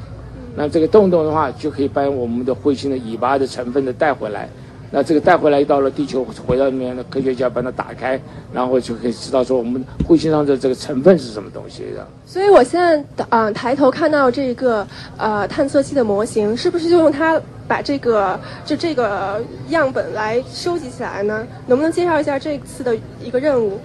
[0.56, 4.48] 那这个洞洞的话就可以把我们的彗星的尾巴的成分的带回来。
[4.92, 8.20] 那这个带回来到了地球，回到里面的科学家把它打开，
[8.52, 12.06] 然后就可以知道说我们彗星上的这个成分是什么东西的。
[12.26, 21.46] 所以我现在啊抬头看到这个呃探测器的模型，是不是就用它把这个就这个样本来收集起来呢？
[21.68, 23.78] 能不能介绍一下这次的一个任务？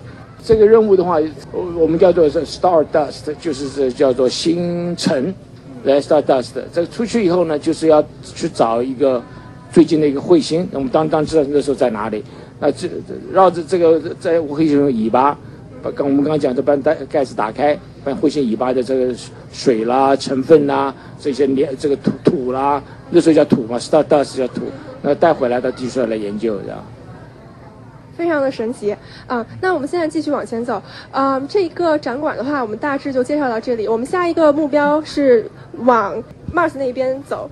[0.44, 1.18] 这个任务的话，
[1.52, 5.34] 我我们叫做是 Star Dust，就是这叫做星辰，
[5.84, 6.52] 来 Star Dust。
[6.74, 9.22] 这个出去以后呢，就是要去找一个
[9.76, 10.66] 最近的一个彗星。
[10.72, 12.24] 我们当当知道那时候在哪里？
[12.62, 12.88] 那这
[13.34, 15.38] 绕着这个在彗星尾巴，
[15.84, 19.14] 把刚我们刚刚讲的把盖盖子打开，把彗星尾巴的这个
[19.52, 24.62] 水啦、成分啦、这些连这个土土啦，那时候叫土嘛，Star Dust 叫土，
[25.02, 26.82] 那带回来到地球上来研究，的。
[28.16, 28.96] 非常的神奇
[29.28, 29.46] 啊！
[29.60, 31.38] 那我们现在继续往前走啊。
[31.50, 33.90] 这一个展馆的话，我们大致就介绍到这里。
[33.90, 36.16] 我们下一个目标是往
[36.54, 37.52] Mars 那边走。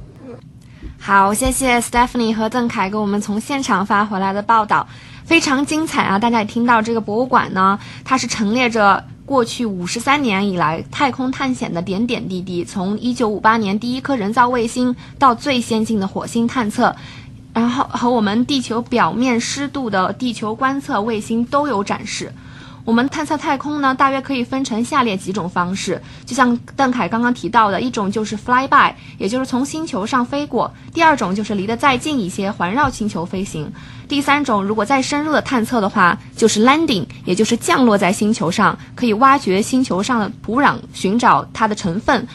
[1.00, 4.88] 好，谢谢 Stephanie 和邓凯给我们从现场发回来的报道，
[5.26, 6.18] 非常精彩啊！
[6.18, 16.96] 大家也听到这个博物馆呢，它是陈列着过去五十三年以来太空探险的点点滴滴，从一九五八年第一颗人造卫星到最先进的火星探测。
[17.54, 22.34] 然后和我们地球表面湿度的地球观测卫星都有展示。
[22.86, 33.68] 我们探测太空呢，大约可以分成下列几种方式，就像邓凯刚刚提到的，一种就是 fly by，也就是从星球上飞过；第二种就是离得再近一些，环绕星球飞行；
[34.10, 42.28] 第三种，如果再深入的探测的话，就是 landing，也就是降落在星球上，可以挖掘星球上的土壤，寻找它的成分。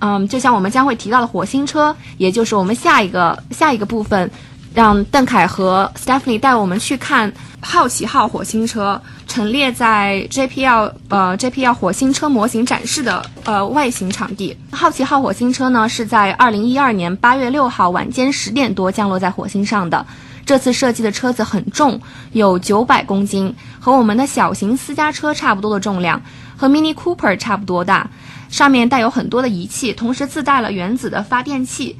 [0.00, 4.28] 嗯，就像我们将会提到的火星车，也就是我们下一个下一个部分。
[4.74, 14.56] 让邓凯和 Stephanie 带我们去看好奇号火星车陈列在 JPL 呃 JPL 火星车模型展示的呃外形场地。
[14.70, 20.04] 好奇号火星车呢是在二零一二年八月六号晚间十点多降落在火星上的。
[20.44, 22.00] 这次设计的车子很重，
[22.32, 26.20] 有九百公斤，和我们的小型私家车差不多的重量，
[26.56, 28.10] 和 Mini Cooper 差不多大。
[28.48, 31.96] 上面带有很多的仪器，同时自带了原子的发电器。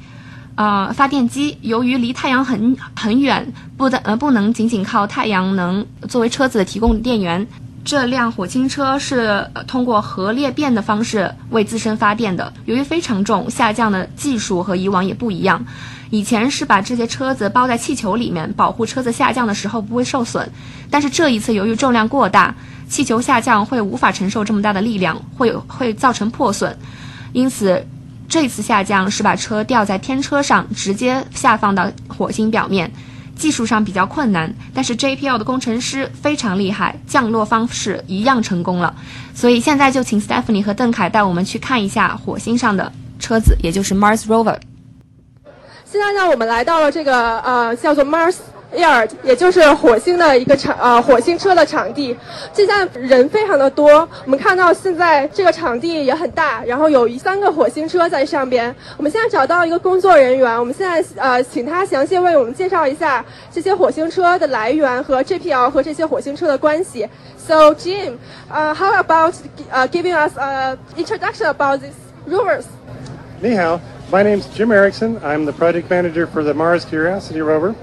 [0.55, 7.47] 呃，发电机由于离太阳很很远，不的呃不能仅仅靠太阳能作为车子的提供电源。
[7.83, 12.53] 这辆火星车是通过核裂变的方式为自身发电的。
[12.65, 15.65] 由于非常重，下降的技术和以往也不一样。
[16.09, 20.49] 以前是把这些车子包在气球里面，保护车子下降的时候不会受损。
[20.89, 22.55] 但是这一次由于重量过大，
[22.87, 26.77] 气球下降会无法承受这么大的力量，会会造成破损，
[27.33, 27.85] 因此。
[28.33, 32.91] 这次下降是把车吊在天车上，直接下放到火星表面，
[33.35, 38.95] 技术上比较困难，但是 JPL 的工程师非常厉害，降落方式一样成功了。
[39.35, 44.57] 所以现在就请 Stephanie 和邓凯带我们去看一下火星上的车子，也就是 Mars Rover。
[45.85, 48.37] 现在呢，我们来到了这个呃叫做 Mars。
[48.75, 52.17] Air，也就是火星的一个场，呃，火星车的场地。
[52.51, 58.73] 现在人非常的多，我们看到现在这个场地也很大，然后有一三个火星车在上边。
[58.97, 67.07] 我们现在找到一个工作人员，我们现在呃，请他详细为我们介绍一下这些火星车的来源和 JPL 和这些火星车的关系。
[67.37, 68.17] So Jim,
[68.49, 69.35] uh, how about
[69.71, 71.91] uh, giving us a introduction about these
[72.27, 72.63] rovers?
[73.41, 73.79] 你好
[74.11, 75.19] ，My name is Jim Erickson.
[75.19, 77.75] I'm the project manager for the Mars Curiosity rover.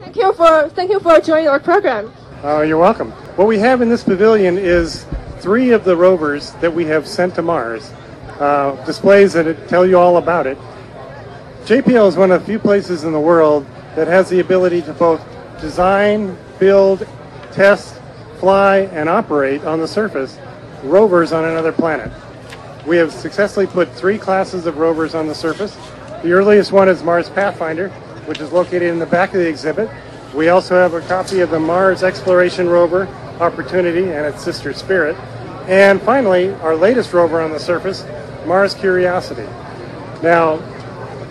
[0.00, 2.12] Thank you for thank you for joining our program.
[2.44, 3.10] Uh, you're welcome.
[3.36, 5.06] What we have in this pavilion is
[5.40, 7.92] three of the rovers that we have sent to Mars.
[8.38, 10.56] Uh, displays that tell you all about it.
[11.64, 14.92] JPL is one of the few places in the world that has the ability to
[14.92, 15.20] both
[15.60, 17.06] design, build,
[17.50, 18.00] test,
[18.38, 20.38] fly, and operate on the surface
[20.84, 22.12] rovers on another planet.
[22.86, 25.76] We have successfully put three classes of rovers on the surface.
[26.22, 27.92] The earliest one is Mars Pathfinder,
[28.28, 29.88] which is located in the back of the exhibit.
[30.34, 33.06] We also have a copy of the Mars Exploration Rover
[33.40, 35.16] Opportunity and its sister Spirit.
[35.66, 38.04] And finally, our latest rover on the surface,
[38.44, 39.48] Mars Curiosity.
[40.22, 40.56] Now,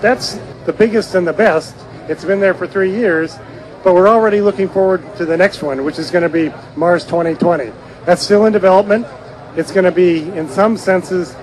[0.01, 1.75] that's the biggest and the best.
[2.09, 3.37] It's been there for three years,
[3.83, 7.05] but we're already looking forward to the next one, which is going to be Mars
[7.05, 7.71] 2020.
[8.05, 9.05] That's still in development.
[9.55, 11.35] It's going to be, in some senses,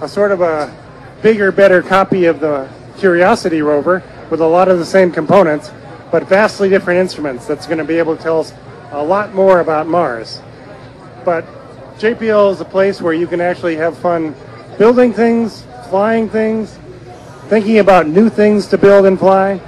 [0.00, 0.74] a sort of a
[1.22, 5.70] bigger, better copy of the Curiosity rover, with a lot of the same components,
[6.10, 8.52] but vastly different instruments that's going to be able to tell us
[8.92, 10.40] a lot more about Mars.
[11.24, 11.44] But
[11.98, 14.34] JPL is a place where you can actually have fun
[14.78, 16.78] building things, flying things,
[17.48, 19.60] thinking about new things to build and fly.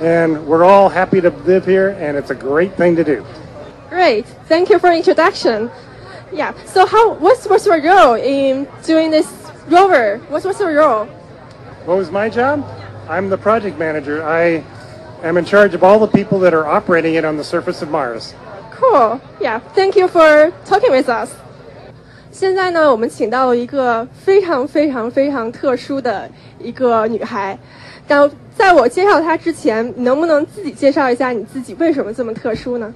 [0.00, 3.24] And we're all happy to live here, and it's a great thing to do.
[3.88, 4.26] Great.
[4.46, 5.70] Thank you for introduction.
[6.32, 6.54] Yeah.
[6.64, 9.26] So how what's what's your role in doing this
[9.68, 10.18] rover?
[10.28, 11.06] What's what's your role?
[11.84, 12.64] What was my job?
[13.09, 14.23] I'm the project manager.
[14.23, 14.63] I
[15.23, 17.89] am in charge of all the people that are operating it on the surface of
[17.89, 18.33] Mars.
[18.71, 19.19] Cool.
[19.39, 19.59] Yeah.
[19.73, 21.29] Thank you for talking with us.
[22.31, 27.57] 现在呢，我们请到了一个非常非常非常特殊的一个女孩。
[28.07, 32.93] 然后在我介绍他之前，你能不能自己介绍一下你自己为什么这么特殊呢？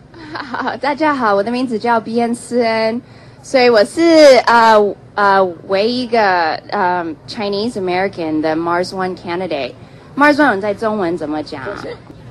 [0.80, 3.02] 大家好，我的名字叫 毕恩斯恩，
[3.42, 4.02] 所以我是
[4.46, 6.22] 呃呃唯一一个
[6.70, 9.74] 呃 Chinese American 的 Mars One candidate。
[10.17, 11.63] Mars One 在中文怎么讲？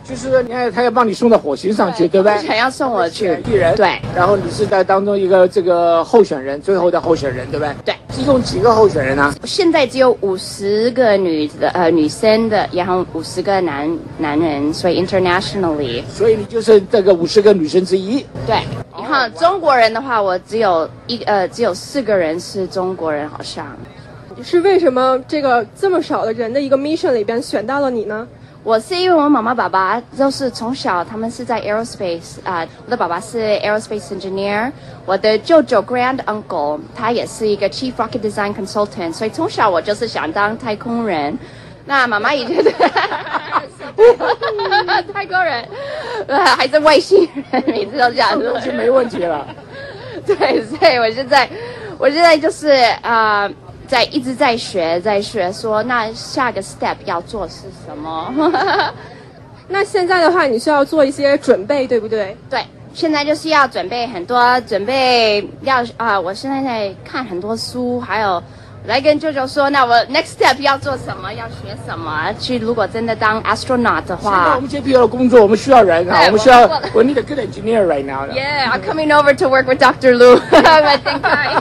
[0.03, 2.37] 就是你看他要帮你送到火星上去，对不对？
[2.45, 7.75] 想要送我去地人对，然后你是在当中一个这个候选人，最后的候选人，对不对？
[7.85, 9.33] 对，一共几个候选人呢？
[9.45, 18.23] 现在只有五十个女的呃女生的，然后五十个男男人，所以 internationally 所以你就是这个五十个女生之一。
[18.45, 18.59] 对。
[18.91, 23.65] 然后中国人的话，我只有一呃只有四个人是中国人，好像。
[24.43, 28.27] 是为什么这个这么少的人的一个 mission 里边选到了你呢？
[28.63, 34.71] 我是因为我妈妈、爸爸就是从小他们是在 aerospace 啊、我的爸爸是 aerospace engineer，
[35.05, 41.37] 我的舅舅 grand uncle 他也是一个 chief rocket design consultant，所以从小我就是想当太空人。
[41.85, 42.71] 那妈妈也觉得
[45.13, 45.63] 太空人，
[46.25, 48.59] 呃还是外星人，每次都这样说。
[48.59, 49.45] 就没问题了。
[50.25, 51.47] 对，所以我现在，
[51.99, 52.69] 我现在就是
[53.03, 53.51] 啊、呃
[53.87, 58.33] 在一直在学，在学说那下个 step 要做是什么。
[59.67, 62.37] 那现在的话，你需要做一些准备，对不对？
[62.49, 68.41] 对，现在就是要准备很多，准备要啊、我现在在看很多书，还有
[68.87, 74.61] 来跟舅舅说，那我 next step 要做什么，要学什么，去如果真的当 astronaut 的话我。
[74.61, 78.27] 们 JPL 的工作，我们需要人啊，我们需要我们我 need a good engineer right now。
[78.31, 80.15] Yeah, I'm coming over to work with Dr.
[80.15, 80.39] Lu.
[80.51, 81.55] I think I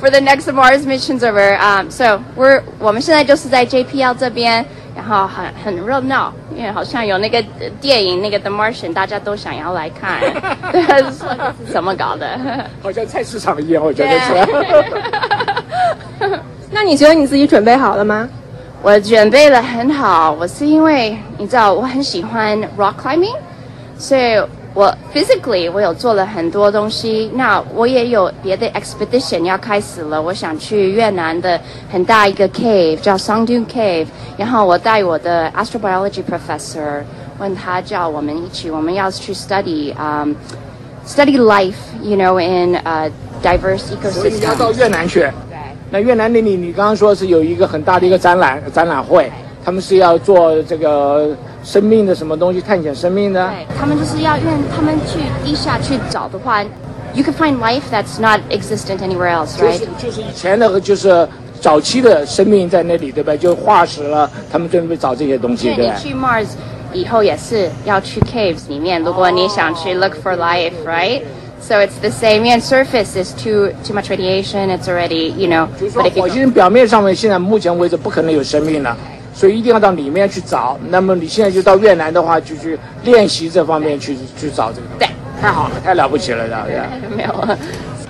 [0.00, 1.58] for the next Mars missions over.
[1.58, 10.20] Um, so we're 我们现在就是在 JPL 这边，然后很很热闹，因为好像有那个呃电影那个 The Martian，大家都想要来看。
[10.72, 12.38] 对，说这是怎么搞的？
[12.82, 15.35] 好像菜市场一样，我觉得是。
[16.70, 18.28] 那你觉得你自己准备好了吗？
[18.82, 23.34] 我准备的很好，我是因为你知道我很喜欢 rock climbing，
[23.98, 24.40] 所以
[24.74, 27.30] 我 physically 我有做了很多东西。
[27.34, 31.58] 那我也有别的 expedition 要开始了，我想去越南的
[31.90, 37.02] 很大一个 cave 叫 Songdune Cave，然后我带我的 astrobiology professor，
[37.38, 40.32] 问他叫我们一起，我们要去 study um
[41.06, 43.10] study life，you know in uh
[43.42, 43.78] diverse
[44.10, 44.70] 所以 ecosystem 你要到。
[44.72, 45.26] 越南去。
[45.90, 45.92] 对。
[45.92, 49.30] 那越南那里，你刚刚说是有一个很大的一个展览展览会，
[49.64, 53.48] 他们是要做这个生命的什么东西，探险生命的。
[53.48, 54.44] 对他们就是要愿
[54.74, 56.62] 他们去地下去找的话
[57.14, 59.78] ，you can find life that's not existent anywhere else, 就 right?
[59.78, 61.26] 是就是以前的，就是
[61.60, 63.34] 早期的生命在那里，对吧？
[63.36, 65.94] 就化石了，他们准备找这些东西，对吧？
[65.96, 66.48] 你去 Mars
[66.92, 71.22] 以后也是要去 caves 里面，如果你想去 look for life, right?
[71.66, 72.44] So it's the same.
[72.44, 74.70] And surface is too too much radiation.
[74.70, 75.66] It's already, you know.
[75.80, 78.96] 就是说火星表面上面现在目前为止不可能有生命了，
[79.34, 80.78] 所以一定要到里面去找。
[80.90, 84.86] 那么你现在就到越南的话，就去练习这方面去去找这个。
[84.96, 85.08] 对，
[85.40, 86.86] 太好了，太了不起了，对吧？
[87.16, 87.34] 没有，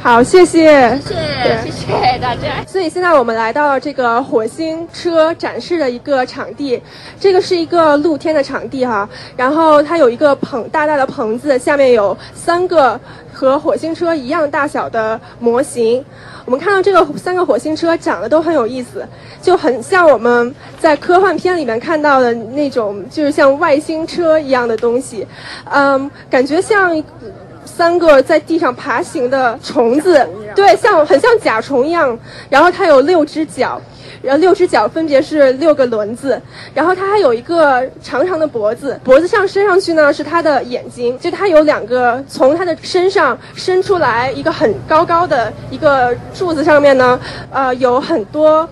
[0.07, 0.97] 好，谢谢。
[1.01, 2.65] 谢谢谢谢大家。
[2.65, 6.81] 所以现在我们来到了这个火星车展示的一个场地，
[7.19, 12.99] 这个是一个露天的场地哈，然后它有一个棚大大的棚子，下面有三个
[13.33, 16.05] 和火星车一样大小的模型。
[16.45, 19.05] 我们看到这个三个火星车长得都很有意思，
[19.43, 25.27] 就很像我们在科幻片里面看到的那种，就是像外星车一样的东西，
[25.65, 26.97] 嗯，感觉像
[27.67, 32.17] 三个在地上爬行的虫子，对，像很像甲虫一样。
[32.49, 33.81] 然后它有六只脚，
[34.23, 36.41] 然后六只脚分别是六个轮子，
[36.75, 47.19] 然后它还有一个长长的脖子，脖子上伸上去呢是它的眼睛，就它有两个从它的身上伸出来一个很高高的一个柱子上面呢，
[47.51, 48.69] 呃，有很多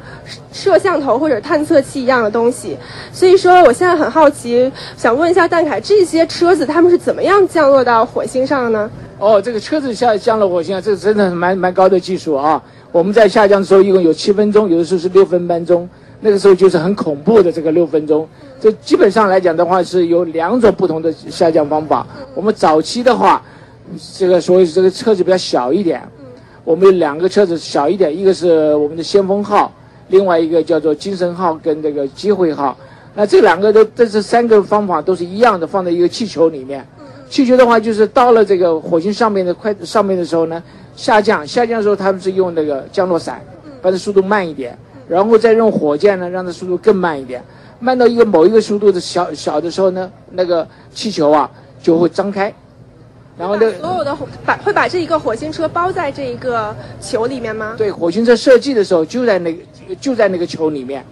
[0.53, 2.77] 摄像头或者探测器一样的东西。
[3.13, 8.91] 所以说，我现在很好奇，想问一下蛋凯，这些车子他们是怎么样降落到火星上的呢？
[9.19, 12.61] 哦，这个车子下降了火星啊，这真的蛮蛮高的技术啊。
[12.95, 15.89] 我们在下降的时候一共有七分钟，有的时候是六分半钟，
[16.21, 18.25] 那个时候就是很恐怖的这个六分钟。
[18.61, 22.07] 这基本上来讲的话是有两种不同的下降方法。
[22.37, 23.43] 我们早期的话，
[24.17, 26.01] 这个所以这个车子比较小一点，
[26.63, 29.73] 我们有两个车子小一点，一个是我们的先锋号，
[30.07, 32.79] 另外一个叫做精神号跟这个机会号。
[33.17, 36.87] 那这两个都这是三个方法都是一样的，放在一个气球里面。
[37.29, 40.63] 气球的话，就是到了这个火星上面的快上面的时候呢，
[40.97, 43.41] 下降下降的时候，他们是用那个降落伞，
[43.83, 44.77] 把它速度慢一点，
[45.09, 47.43] 然后再用火箭呢，让它速度更慢一点，
[47.81, 51.51] 慢到一个某一个速度的小小的时候呢，那个气球啊
[51.83, 52.53] 就会张开，
[53.37, 57.75] 然后那个所有的火把会把这一个火星车包在这一个球里面吗？
[57.77, 59.63] 对火星车设计的时候就在那个
[60.01, 61.05] 就在那个球里面，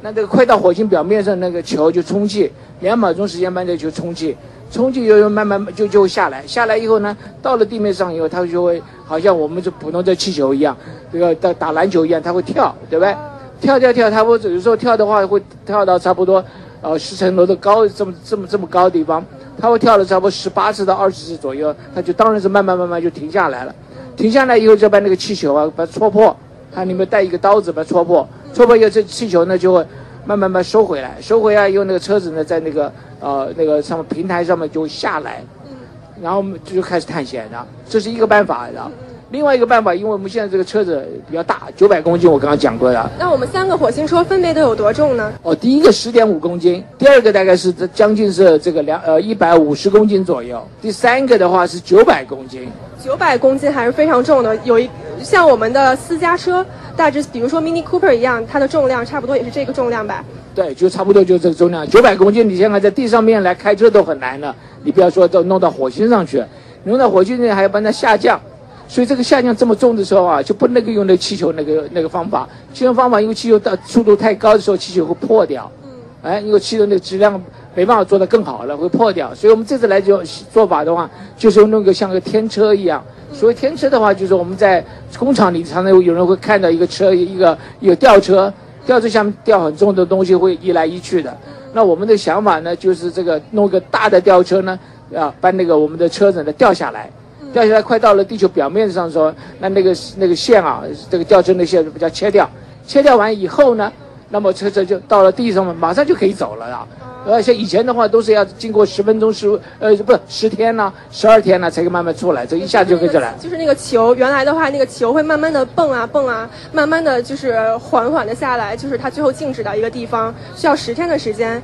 [0.00, 4.36] 那这个快到火星表面上，那个球就充气，两秒钟时间把这球充气，
[4.76, 10.76] 充气就慢慢就就会下来，下来以后呢，到了地面上以后，它就会好像我们这普通的气球一样，
[11.10, 13.16] 这个打打篮球一样，它会跳，对不对？
[13.58, 16.44] 跳跳跳，它会有时候跳的话会跳到差不多，
[16.82, 19.24] 呃，十层楼的高这么这么这么高的地方，
[19.58, 23.74] 它会跳了差不多十八次到二十次左右，它就当然是慢慢慢慢就停下来了。
[24.14, 26.36] 停下来以后，就把那个气球啊把它戳破，
[26.74, 29.86] 它里面带一个刀子把它戳破，戳破以后，这气球呢就会
[30.26, 35.76] 慢慢慢收回来，收回来以后，那个车子呢在那个呃那个上面平台上面就下来，嗯
[36.20, 38.90] 然后我们就开始探险了，这是一个办法的。
[39.30, 43.10] 另外一个办法，因为我们现在这个车子比较大，九百公斤，我刚刚讲过的。
[43.18, 45.32] 那我们三个火星车分别都有多重呢？
[45.42, 52.68] 哦，第一个十点五公斤，第二个大概是将近是这个两呃一百五十公斤左右，第三个的话是九百公斤。
[53.02, 54.88] 九百公斤还是非常重的，有一
[55.20, 56.64] 像我们的私家车，
[56.96, 60.24] 大致比如说 Mini Cooper 一样，它的重量差不多也是这个重量吧？
[60.54, 62.48] 对，就差不多就这个重量，九百公斤。
[62.48, 66.42] 你现在在地上面来开车都很难了，你不要说都弄到火星上去，
[66.84, 68.40] 弄到火星上还要帮它下降。
[68.88, 72.48] 所以这个下降这么重的时候啊，就不能够用那个气球那个那个方法。
[72.72, 75.70] 气球方法，因为气球到速度太高的时候，气球会破掉。
[75.84, 75.90] 嗯。
[76.22, 77.40] 哎，因为气球那个质量
[77.76, 79.32] 没办法做得更好了，会破掉。
[79.34, 80.20] 所以我们这次来就
[80.52, 83.04] 做法的话，就是弄个像个天车一样。
[83.32, 84.82] 所谓天车的话，就是我们在
[85.18, 88.52] 工厂里常常有人会看到一个车，一个有吊车，
[88.86, 91.36] 吊车下面吊很重的东西，会移来移去的。
[91.74, 94.78] 那我们的想法呢，就是这个弄个大的吊车呢，
[95.14, 97.10] 啊，把那个我们的车子呢吊下来。
[97.52, 102.48] 掉下来快到了地球表面上的时候，那那个那个线啊，这个吊车的线比较切掉，
[102.86, 103.90] 切掉完以后呢，
[104.28, 106.86] 那么车车就到了地上嘛，马上就可以走了啊。
[107.28, 109.48] 而且以前的话都是要经过十分钟十
[109.80, 113.34] 呃不是十天呢，十二天呢才可以慢慢出来，这一下就可以出来。
[113.40, 121.60] 就是那个球，原来的话那个球会慢慢的蹦啊蹦啊，慢慢的就是缓缓的下来，就是它最后静止到一个地方，需要十天的时间。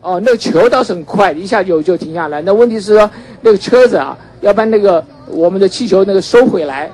[0.00, 2.42] 哦，那个球倒是很快，一下就就停下来。
[2.42, 3.10] 那问题是说
[3.40, 5.04] 那个车子啊，要把那个。
[5.28, 6.88] 我们的气球那个收回来，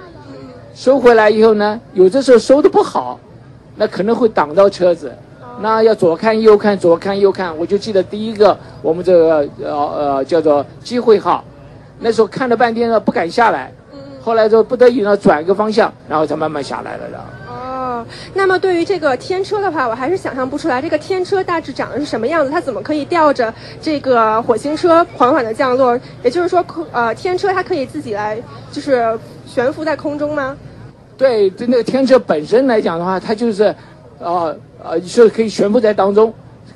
[0.74, 3.20] 收回来以后呢，有的时候收的不好，
[3.76, 5.12] 那可能会挡到车子，
[5.60, 7.56] 那要左看右看，左看右看。
[7.56, 11.44] 我就记得第一个我们这个呃呃叫做机会号，
[12.00, 13.72] 那时候看了半天了不敢下来，
[14.22, 17.18] 后来就不得已呢转一个方向，然后才慢慢下来了的。
[17.48, 18.04] 哦
[18.34, 25.96] 那么对于这个天车的话，我还是想象不出来这个天车大致长的是什么样子，它怎么可以吊着这个火星车缓缓的降落？
[26.24, 28.42] 也就是说，呃，天车它可以自己来
[28.72, 29.16] 就是
[29.46, 30.56] 悬浮在空中吗？
[31.16, 33.74] 对，对，那个天车本身来讲的话，它就是，
[34.18, 36.32] 呃呃，是可以悬浮在当中，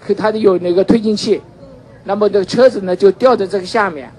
[0.06, 1.40] 可它的有那个推进器，
[2.04, 4.10] 那么这个车子呢就吊在这个下面，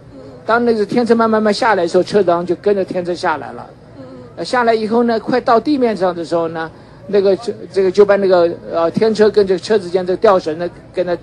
[0.45, 3.65] 当那个天车慢慢慢下来的时候，车子就跟着天车下来了。
[4.43, 6.69] 下来以后呢，快到地面上的时候呢。
[7.09, 11.17] 那个这这个就把那个呃天车跟这个车子间这个吊绳呢，跟它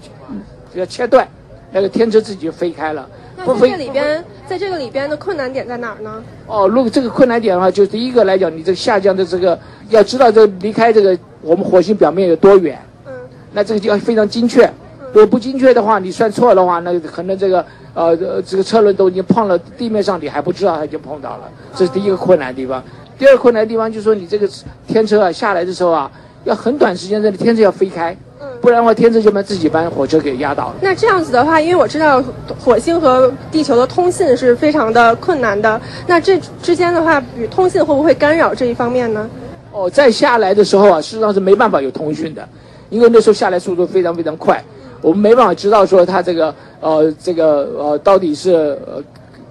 [0.72, 1.28] 要切断，
[1.72, 3.06] 那个天车自己就飞开了。
[3.44, 3.70] 不飞。
[3.70, 6.22] 这里边，在这个里边的困难点在哪儿呢？
[6.46, 9.58] 哦，如果这个困难点的话，就第一个来讲，你这个下降的这个
[9.88, 12.78] 要知道这离开这个我们火星表面有多远。
[13.06, 13.12] 嗯。
[13.52, 14.70] 那这个就要非常精确。
[15.12, 17.64] 如果不精确的话，你算错的话，那可能这个
[17.94, 21.48] 呃这个车轮都已经碰了地面上，你还不知道它已经碰到了。
[21.74, 22.82] 这是第一个困难地方。
[23.16, 24.48] 第二困难的地方就是说，你这个
[24.88, 26.10] 天车啊下来的时候啊，
[26.44, 28.16] 要很短时间内天车要飞开，
[28.60, 30.74] 不然的话天车就把自己把火车给压倒了。
[30.80, 32.22] 那这样子的话，因为我知道
[32.58, 39.28] 火星和地球的通信是非常的困难的，那这之间的话，与通信会不会干扰这一方面呢？
[39.72, 42.48] 哦，在下来的时候啊，事实上是没办法有通讯的，
[42.90, 44.62] 因为那时候下来速度非常非常快，
[45.00, 48.52] 我们没办法知道说它这个呃这个呃到底是
[48.86, 49.02] 呃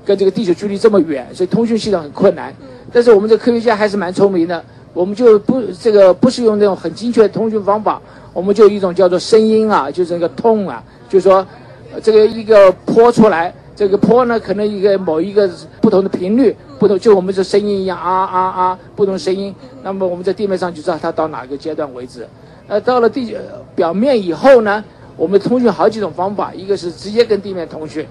[0.05, 2.53] 跟这个地球距离这么远，所以通讯系统很困难。
[2.93, 4.63] 但是我们这科学家还是蛮聪明的，
[4.93, 7.99] 我们就不这个不是用那种很精确的通讯方法，
[8.31, 11.45] 我们就一种叫做声音啊，就是那个痛啊，就是说，
[12.03, 15.49] 这个一个坡出来，这个坡呢可能一个某一个
[15.81, 22.27] 不同的频率，不同就我们这声音一样啊啊啊，不同声音，那么我们在地面上就知道它到哪个阶段为止。
[22.67, 23.35] 呃，到了地
[23.75, 24.83] 表面以后呢，
[25.17, 28.05] 我们通讯好几种方法，一个是直接跟地面通讯，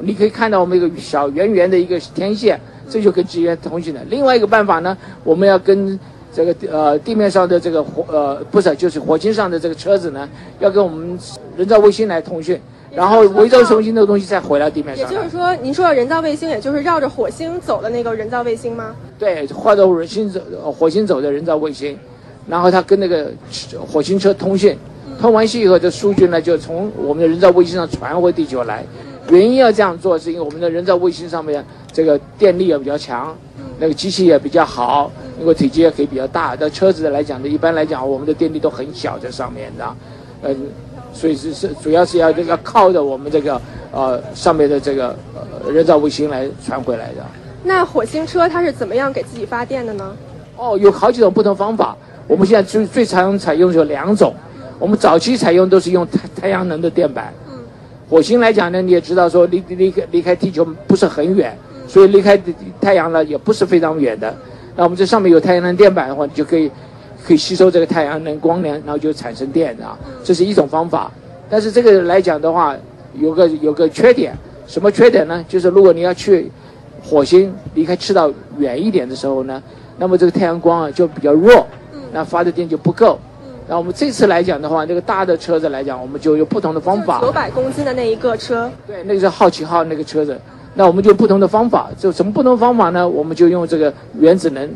[0.00, 2.60] 你可以看到我们一个小圆圆的一个天线。
[2.86, 4.00] 这就跟机源通讯的。
[4.10, 5.98] 另外一个办法呢，我们要跟
[6.34, 10.28] 这个呃地面上的这个火呃不是就是火星上的这个车子呢，
[10.58, 11.16] 要跟我们
[11.56, 12.60] 人造卫星来通讯，
[12.90, 15.08] 然后围绕中心的东西再回到地面上。
[15.08, 18.96] 也就是说，您说的人造卫星，也就是绕着火星走的那个人造卫星吗？
[19.16, 20.40] 对，绕着火星走
[20.72, 21.96] 火星走的人造卫星，
[22.48, 23.30] 然后它跟那个
[23.86, 24.76] 火星车通讯，
[25.20, 28.84] 通完信以后，这数据呢就从我们的人造卫星上传回地球来。
[29.30, 31.64] 原因要这样做，是因为我们的人造卫星上面。
[31.94, 33.32] 这个电力也比较强，
[33.78, 36.54] 那个机器也比较好，那个体积也可以比较大。
[36.54, 39.96] 但车子来讲呢，一般来讲，我们的电力都很小在上面的。
[40.42, 40.56] 嗯，
[41.12, 43.60] 所以是是主要是要这个靠着我们这个
[43.90, 47.24] 呃上面的这个呃人造卫星来传回来的。
[47.62, 50.16] 那火星车它是怎么样给自己发电的呢？
[50.56, 51.96] 哦，有好几种不同方法。
[52.26, 54.34] 我们现在最最常采用有两种。
[54.78, 57.32] 我们早期采用都是用太太阳能的电板。
[57.48, 57.58] 嗯。
[58.08, 61.56] 火星来讲呢，你也知道说离离开离开地球不是很远，
[61.94, 62.36] 所以离开
[62.80, 64.34] 太阳呢也不是非常远的。
[64.74, 66.68] 那我们这上面有太阳能电板的话，你就可以
[67.24, 69.96] 可以吸收这个太阳能光能，然后就产生电啊。
[70.24, 71.08] 这是一种方法。
[71.48, 72.74] 但是这个来讲的话，
[73.14, 74.36] 有个有个缺点，
[74.66, 75.44] 什么缺点呢？
[75.48, 76.50] 就是如果你要去
[77.00, 78.28] 火星离开赤道
[78.58, 79.62] 远一点的时候呢，
[79.96, 81.64] 那么这个太阳光啊就比较弱，
[82.12, 83.16] 那发的电就不够。
[83.68, 87.20] 那我们这次来讲的话，这个大的车子来讲，我们就有不同的方法。
[87.20, 88.68] 九百公斤的那一个车。
[88.84, 90.36] 对，那个是好奇号那个车子。
[90.74, 93.08] 那我们就不同的方法，就什么不同方法呢？
[93.08, 94.68] 我们就用这个原子能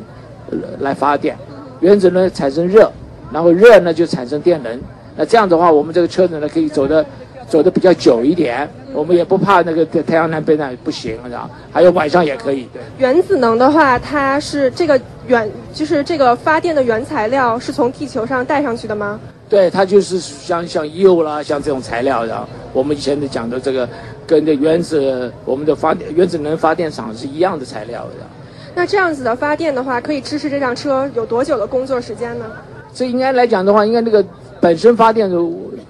[0.78, 1.36] 来发电，
[1.80, 2.90] 原子能产生热，
[3.32, 4.80] 然后热呢就产生电能。
[5.16, 7.04] 那这样的话，我们这个车子呢可以走的
[7.48, 11.50] 走的比较久一点，我们也不怕那个太阳能被那不行，是吧？
[11.72, 12.68] 还有晚上也可以。
[12.72, 19.18] 对，原子能的话，它是这个原就是这个发电的原材料是从地球上带上去的吗？
[19.48, 22.46] 对，它就是像像铀啦，像这种材料然后。
[22.74, 23.88] 我们以前的讲的这个，
[24.28, 28.26] 跟这原子我们的发电原子能发电厂是一样的材料的。
[28.74, 32.44] 那这样子的发电的话，可以支持这辆车有多久的工作时间呢？
[32.92, 34.24] 这应该来讲的话，应该那个
[34.60, 35.36] 本身发电的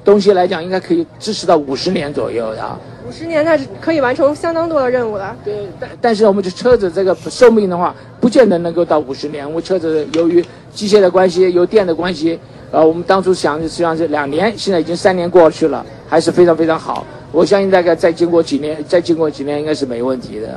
[0.04, 2.78] 东西来讲，应该可以支持到五十年左右的。
[3.08, 5.36] 五十年，那是可以完成相当多的任务了。
[5.44, 9.46] 对，但但是我们这车子这个寿命的话，不见得能够到五十年。
[9.46, 12.38] 我们车子由于机械的关系，由电的关系。
[12.70, 17.04] 呃，我们当初想的实际上是两年，现在已经三年过去了，还是非常非常好。
[17.30, 20.48] 我相信大概再经过几年，再经过几年应该是没问题的。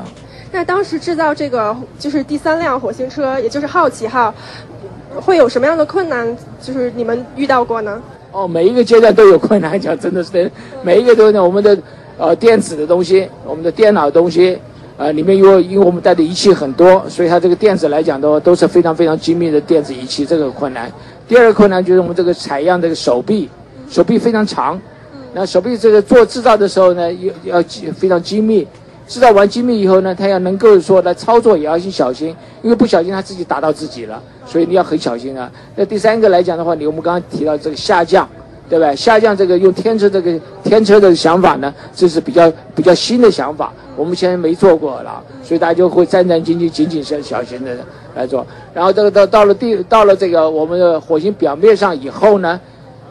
[0.51, 4.33] 那当时制造这个就是第三辆火星车，也就是好奇号，
[5.15, 6.35] 会有什么样的困难？
[6.61, 8.01] 就是你们遇到过呢？
[8.31, 10.51] 哦，每一个阶段都有困难，讲真的是
[10.83, 11.77] 每一个都呢，我们的
[12.17, 14.57] 呃电子的东西，我们的电脑的东西。
[14.97, 20.91] 呃，里面因为因为我们带的仪器很多，所以它这个电子来讲的话，都是非常非常精密的电子仪器，这个困难。
[21.27, 23.49] 第二个困难就是我们这个采样这个手臂，
[23.89, 24.79] 手臂非常长，
[25.33, 27.11] 那手臂这个做制造的时候呢，
[27.43, 27.63] 要要
[27.95, 28.67] 非常精密，
[29.07, 35.51] 制造完精密以后呢，它要能够说来操作也要去小心，因为不小心它自己打到自己了，所以你要很小心啊。
[35.75, 38.27] 那第三个来讲的话，你我们刚刚提到这个下降。
[38.69, 38.95] 对吧？
[38.95, 47.75] 下降这个用天车这个天车的想法呢，这是比较比较新的想法，我们现在没做过了，所以大家就会战战兢兢、谨谨慎小心的
[48.15, 48.47] 来做。
[48.73, 52.57] 然后这个到到了地到了这个我们的火星表面上以后呢，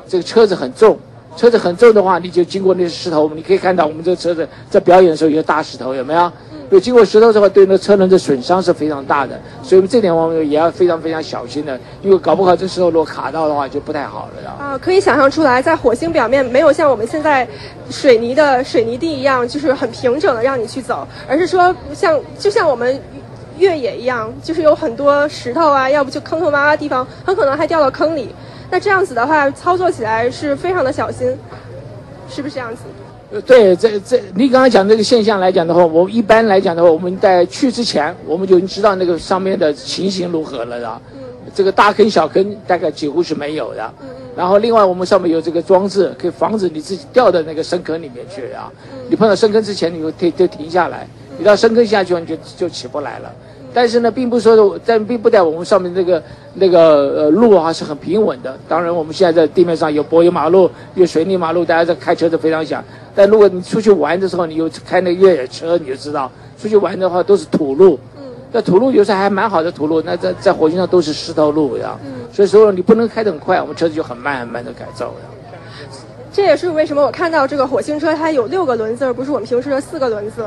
[0.09, 0.99] 这个车子很重，
[1.37, 6.31] 车子很重的话，你就经过那些石头，你可以看到我们这个车子在表演的时候有大石头，有没有？
[6.70, 14.78] 有经过石头的话，对那车轮的损伤是非常大的，所以这点我们也要非常非常小心的，因为搞不好这石头如果卡到的话就不太好了啊。
[14.78, 17.47] 可以想象出来，在火星表面没有像我们现在
[17.91, 23.01] 水泥的水泥地一样，就是很平整的让你去走，而是说像就像我们
[23.59, 28.28] 越野一样，就是有很多石头啊，要不就坑坑洼洼地方，很可能还掉到坑里。
[28.71, 31.37] 那这样子的话，操作起来是非常的小心，
[32.29, 32.83] 是不是这样子？
[33.33, 41.01] 呃，对，这这，你刚刚讲这个现象来讲的话，我一般来讲的话，我们在去之前，我们就已经知道那个上面的情形如何了，的？
[41.12, 41.21] 嗯。
[41.55, 43.93] 这个大坑小坑大概几乎是没有的。
[44.37, 48.71] 然后另外我们上面有这个装置，可以防止你自己掉到那个深坑里面去啊。
[48.93, 48.99] 嗯。
[49.09, 51.07] 你碰到深坑之前，你就停就停下来。
[51.39, 53.33] 你到深坑下去，你就就起不来了。
[53.73, 56.23] 但是呢，并不是说，但并不代表我们上面这个
[56.55, 56.81] 那个
[57.25, 58.57] 呃路啊是很平稳的。
[58.68, 62.83] 当然，我们现在在地面上有柏油马路，有水泥马路，大家在开车都非常响。
[63.14, 67.99] 但如果你出去玩的时候，你又开那越野车，你就知道，出去玩的话都是土路。
[68.16, 68.23] 嗯。
[68.53, 71.97] 那土路有时候还蛮好的土路，那在在火星上都是石头路呀。
[72.05, 72.12] 嗯。
[72.33, 75.31] 所以说你不能开得很快，我们车子就很慢很慢的改造呀。
[76.33, 80.45] 这也是为什么我看到这个火星车它有六个轮子，而不是我们平时的四个轮子。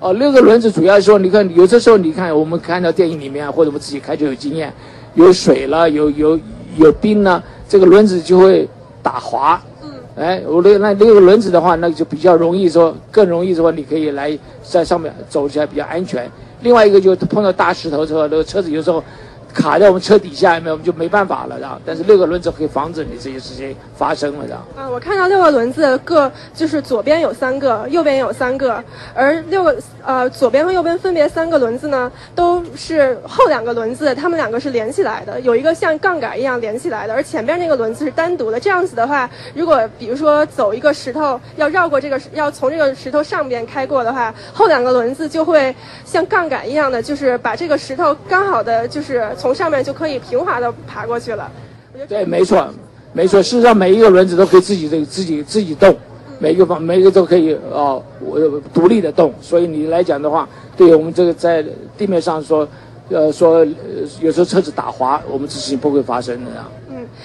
[0.00, 4.72] 哦，六个轮子主要说，你看有的时候，你看我们看到电影里面，或者我们自己开车有经验，
[5.14, 6.38] 有水了，有有
[6.76, 8.68] 有冰了，这个轮子就会
[9.02, 9.60] 打滑。
[9.82, 9.90] 嗯。
[10.16, 16.30] 哎，我那那六个轮子的话，那就比较容易说，更容易说，你可以来在上面走起来比较安全。
[16.62, 19.02] 另外一个就碰到大石头之后，那个车子有时候。
[19.54, 21.76] 卡在我们车底下，没有我们就没办法了，然后。
[21.86, 24.54] 但是六个轮子可以防止你这些事情发生了，的。
[24.76, 28.82] 啊，我看到六个轮子各就是左边有三个，右边有三个，
[29.14, 38.58] 而六个呃左边和右边分别三个轮子呢，都是后两个轮子，它们两个是连起来的，有一个像杠杆一样连起来的，而前边那个轮子是单独的。
[38.58, 45.72] 这样子的话，如果比如说走一个石头，要绕过这个，要从这个石头上边开过的话，后两个轮子就会
[46.04, 49.24] 像杠杆一样的，就是把这个石头刚好的就是。
[49.44, 51.52] 从上面就可以平滑的爬过去了。
[52.08, 52.66] 对，没错，
[53.12, 55.94] 没错，事实上每一个轮子都可以自己这自己自己动，
[56.38, 58.40] 每一个方每一个都可以啊，我、
[58.72, 59.34] 独立的动。
[59.42, 61.62] 所以你来讲的话，对于我们这个在
[61.98, 62.66] 地面上说，
[63.10, 63.66] 呃说呃
[64.22, 66.66] 有时候车子打滑，我们这事情不会发生的啊。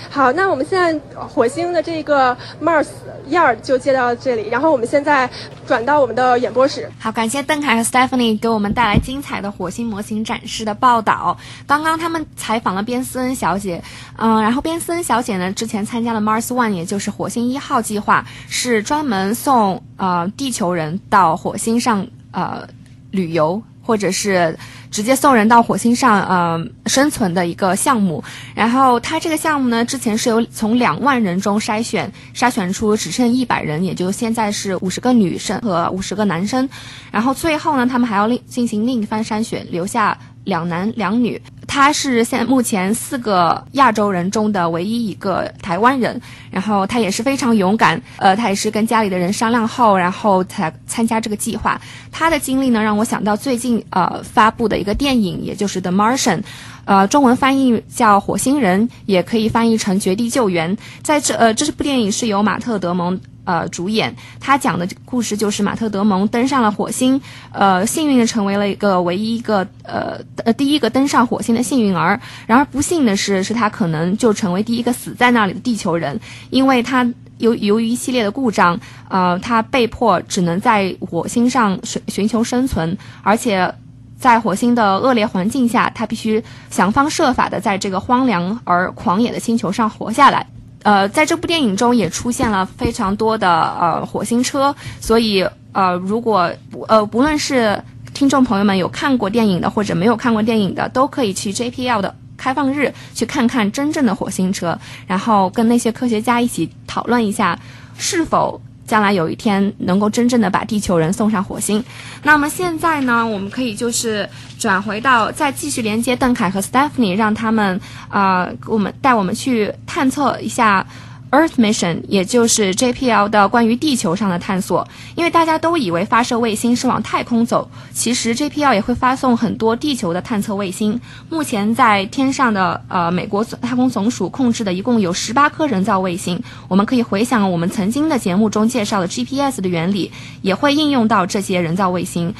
[0.10, 2.88] 好，那我们现在火星的这个 Mars
[3.30, 5.30] Yard 就接到这里，然后我们现在
[5.68, 6.90] 转到我们的演播室。
[7.00, 11.38] 好，感谢邓凯和 Stephanie 给我们带来精彩的火星模型展示的报道。
[11.68, 13.84] 刚刚他们采访了边斯恩小姐，
[14.18, 22.68] 嗯、然后边斯恩小姐呢之前参加了 Mars One，也就是火星一号计划，是专门送呃地球人到火星上呃
[23.12, 23.62] 旅游。
[23.82, 24.56] 或者是
[24.92, 28.24] 直接送人到火星上呃生存的一个项目，
[28.56, 36.68] 然后它这个项目呢，之前是由从两万人中筛选筛选出只剩一百人，也就现在是五十个女生和五十个男生，
[37.12, 40.18] 然后最后呢，他们还要另进行另一番筛选，留下
[40.50, 41.41] 两男两女。
[41.72, 46.20] 他是现目前四个亚洲人中的唯一一个台湾人，
[46.50, 51.80] 然后他也是非常勇敢，呃，他也是跟家里的人商量后，然后才参加这个计划。
[52.12, 56.38] 他的经历呢，让我想到最近呃发布的一个电影，也就是《The Martian》。
[56.86, 60.76] 呃，中文翻译叫《火星人》，也可以翻译成《绝地救援》。
[61.04, 63.20] 在这呃，这部电影是由马特·德蒙
[63.50, 67.20] 呃主演，他讲的故事就是马特·德蒙登上了火星，
[67.52, 72.20] 呃，幸运的成为了一个唯一一个呃呃第一个登上火星的幸运儿。
[72.45, 76.20] 然而不幸的是，是他可能就成为第一个死在那里的地球人，
[76.52, 77.08] 因为他。
[77.39, 78.78] 由由于一系列的故障，
[79.08, 83.74] 呃，他被迫只能在火星上寻寻求生存，而且
[84.20, 90.45] 在火星的恶劣环境下，他必须想方设法的在这个荒凉而狂野的星球上活下来。
[90.84, 93.50] 呃，在这部电影中也出现了非常多的
[93.80, 96.52] 呃火星车，所以呃，如果
[96.88, 97.82] 呃不论是
[98.14, 107.60] 听众朋友们有看过电影的或者没有看过电影的，都可以去 JPL 的开放日去看看真正的火星车，然后跟那些科学家一起讨论一下
[107.98, 108.62] 是否。
[108.90, 111.84] 将来有一天能够真正的把地球人送上火星。
[112.24, 114.28] 那么现在呢，我们可以就是
[114.58, 117.80] 转回到再继续连接邓凯和 Stephanie，让他们
[118.10, 120.84] 啊、我们带我们去探测一下。
[121.32, 131.00] Earth Mission，也就是 JPL 的关于地球上的探索，因为大家都以为发射卫星是往太空走，其实 JPL 也会发送很多地球的探测卫星。
[131.30, 140.12] 目前在天上的呃美国太空总署控制的一共有十八颗人造卫星，我们可以回想我们曾经的节目中介绍的 GPS 的原理，
[140.42, 142.34] 也会应用到这些人造卫星。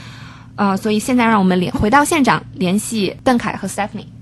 [0.56, 4.18] 呃，所以现在让我们联回到现场，联系邓凯和 Stephanie。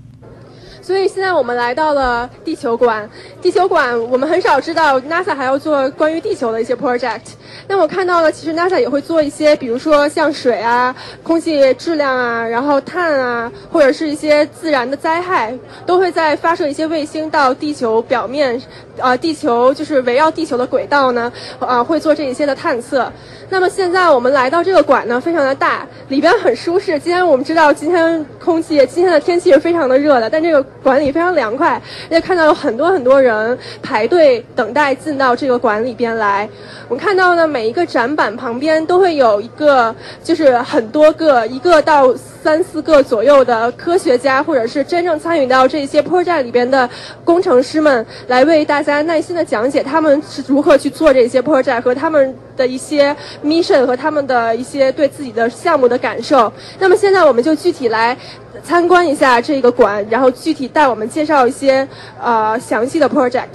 [0.88, 3.06] 所以现在我们来到了地球馆。
[3.42, 7.20] 地球馆，我们很少知道 NASA 还要做关于地球的一些 project。
[7.66, 15.52] 那我看到了，其实 NASA 也会做一些，比如说像水啊、空气质量啊，然后碳啊，或者是一些自然的灾害，
[15.84, 18.58] 都会在发射一些卫星到地球表面，
[18.96, 23.12] 呃，地球就是围绕地球的轨道呢，呃，会做这一些的探测。
[23.50, 26.98] 那么现在我们来到这个馆呢，非常的大，里边很舒适。
[26.98, 31.80] 今天我们知道，今天空气，今天的天气是非常的热的，但这个管理非常凉快。
[32.10, 36.48] 也看到有很多很多人排队等待进到这个馆里边来。
[36.88, 46.88] 我们看到呢，每一个展板旁边都会有一个，就是很多个，一个到三四个左右的科学家，或者是真正参与到这些坡站里边的
[47.24, 53.14] 工程师们，来为大家耐心的讲解他们是如何去做这些坡站和他们的一些
[53.44, 56.50] mission 和他们的一些对自己的项目的感受。
[56.78, 58.16] 那么现在我们就具体来
[58.62, 61.86] 参观一下这个馆，然后具体带我们介绍一些
[62.22, 63.46] 呃详细的 project。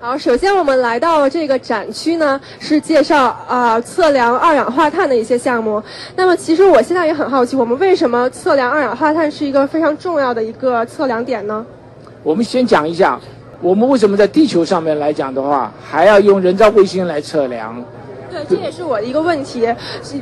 [0.00, 5.80] 好，首先我们来到这个展区呢，是介绍啊、呃、测量二氧化碳的一些项目。
[6.16, 11.64] 那么其实我现在也很好奇，我们为什么测量二氧化碳是一个非常重要的一个测量点呢？
[12.24, 13.20] 我们先讲一下，
[13.60, 17.80] 我们为什么在地球上面来讲的话，还要用人造卫星来测量？
[18.28, 19.72] 对，这也是我的一个问题，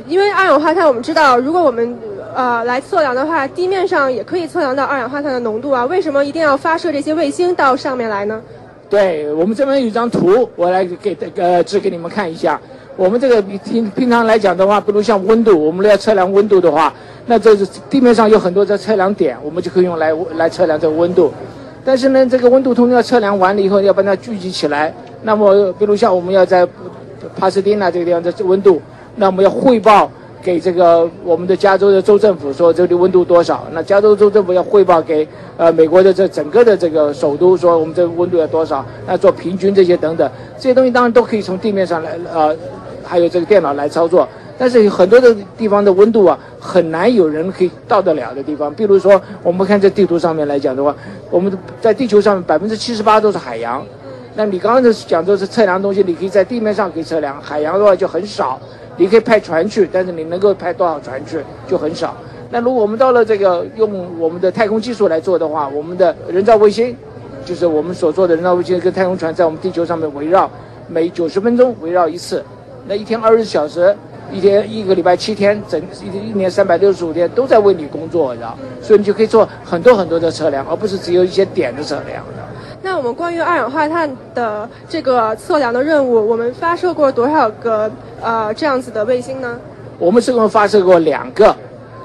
[0.05, 1.97] 因为二氧化碳我们知道，如果我们
[2.35, 8.41] 呃来测量的话，地面上也可以测量到二氧化碳的浓度啊，为什么一定要发射这些卫星到上面来呢？
[8.89, 12.59] 对我们这边有一张图，我来给呃指给你们看一下。
[12.97, 16.93] 我们这个平平常来讲的话，比如像温度，我们要测量温度的话，
[17.25, 21.31] 那这是地面上有很多的测量点，我们就可以用来来测量这个温度。
[21.85, 24.93] 但是呢，这个温度通常要测量完了以后，要把它聚集起来。
[25.23, 26.67] 那么，比如像我们要在
[27.37, 28.81] 帕斯蒂纳这个地方的温度，
[29.15, 30.11] 那我们要汇报
[30.41, 33.65] 给这个我们的加州的州政府说这里温度多少。
[33.71, 35.27] 那加州州政府要汇报给
[35.57, 42.55] 呃美国的这整个的这个首都说我们这个温度要多少，那做平均这些等等这些东西当然都可以从地面上来呃，
[43.03, 44.27] 还有这个电脑来操作。
[44.57, 48.71] 但是有很多的地方的温度啊，很难有人可以到得了的地方。
[48.71, 50.95] 比如说，我们看这地图上面来讲的话，
[51.31, 53.83] 我们在地球上百分之七十八都是海洋，
[54.35, 58.59] 那你刚刚讲的是测量东西，你可以在地面上可以测量，海洋的话就很少。
[59.01, 62.15] 你可以派船去，但是你能够派多少船去就很少。
[62.51, 66.95] 那如果我们到了这个用我们的太空技术来做的话，我们的人造卫星，
[67.43, 70.47] 就是我们所做的人造卫星跟太空船在我们地球上面围绕，
[70.87, 72.45] 每九十分钟围绕一次，
[72.85, 73.95] 那一天二十小时，
[74.31, 78.55] 一天一个礼拜七天，整一一年三百六十五天都在为你工作，知道？
[78.83, 82.23] 所以你就可以做很多很多的测量，而不是只有一些点的测量。
[82.83, 87.89] 那我们关于二氧化碳的这个测量的任务，我们发射过多少个
[88.21, 89.59] 呃这样子的卫星呢？
[89.99, 91.55] 我们是共发射过两个，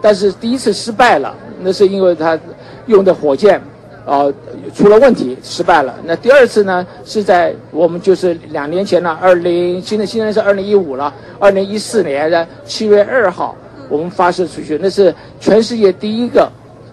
[0.02, 2.38] 但是第一次失败了，那是因为它
[2.86, 3.58] 用的火箭
[4.04, 4.30] 啊
[4.74, 5.94] 出了问题，失败了。
[6.04, 13.56] 那第二次呢，是在我们就是两年前呢，二零现在现在是二零一五了，二零一四年的七月二号，
[13.88, 16.46] 我们发射出去，那是全世界第一个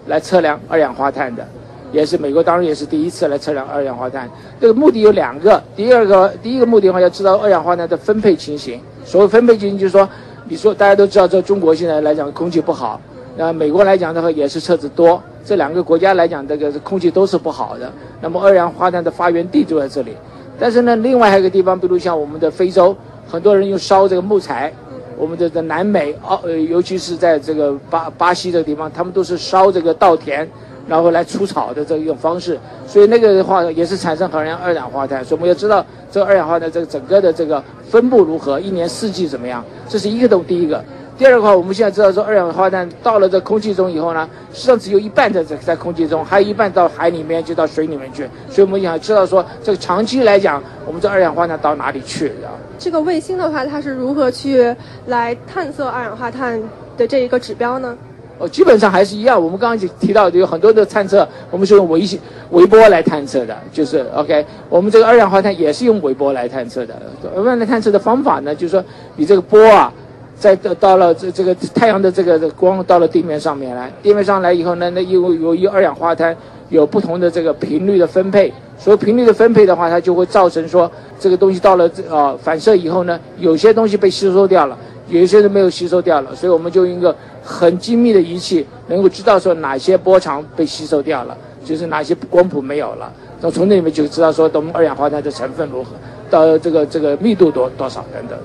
[0.06, 1.46] 来测量二氧化碳的。
[1.94, 4.28] 也是美国，当然也是第一次来测量二氧化碳。
[4.60, 8.80] 这个目的有两个，第二个第一个目的的话，要知道二氧化碳的分配情形。
[9.04, 10.08] 所谓分配情形，就是说，
[10.48, 13.00] 你说大家都知道，这中国现在来讲空气不好，
[13.36, 17.90] 那美国来讲的话也是车子多，这两个国家来讲，这个空气都是不好的。
[18.20, 20.10] 那么二氧化碳的发源地就在这里。
[20.58, 22.96] 但是呢，另外还有一个地方，比如像我们的非洲，
[23.30, 24.72] 很多人用烧这个木材。
[25.16, 30.44] 我们的的南美，澳呃，尤其是在这个巴巴西这个地方，他们都是烧这个稻田。
[30.86, 35.24] 然后来除草的这一种方式，所以那个的话也是产生很多二氧化碳。
[35.24, 40.84] 所以我们要知道这二氧化碳这个整个的这个分布如何，一年四季怎么样，这是一个东第一个。
[41.16, 48.28] 第二个话，我们现在知道说二氧化碳到了这空气中以后呢，实际上只有一半在在在空气中，还有一半到海里面就到水里面去。
[48.50, 52.32] 所以我们想知道说这个长期来讲，我们这二氧化碳到哪里去？
[52.80, 54.74] 这个卫星的话，它是如何去
[55.06, 56.60] 来探测二氧化碳
[56.96, 57.96] 的这一个指标呢？
[58.38, 59.42] 哦，基本上还是一样。
[59.42, 62.02] 我们刚刚提到有很多的探测，我们是用微
[62.50, 64.44] 微波来探测的，就是 OK。
[64.68, 66.94] 我们这个二氧化碳也是用微波来探测的。
[67.36, 68.84] 微波探测的方法呢，就是说
[69.16, 69.92] 你这个波啊，
[70.36, 76.36] 在到了这这个太阳的这个光到了地面上面来，地面上来以后呢，那由由于二氧化碳
[76.70, 84.76] 有不同的这个频率的分配，所以频率的分配的话，它就会造成说这个东西到了这啊反射以后呢，有些东西被吸收掉了，
[85.14, 87.14] 有一些是没有吸收掉了，所以我们就用一个。
[87.46, 95.90] 很精密的仪器能够知道说哪些波长被吸收掉了，就是哪些光谱没有了，那从那里面就知道说我们二氧化碳的成分如何，
[96.30, 98.38] 到这个这个密度多多少等等。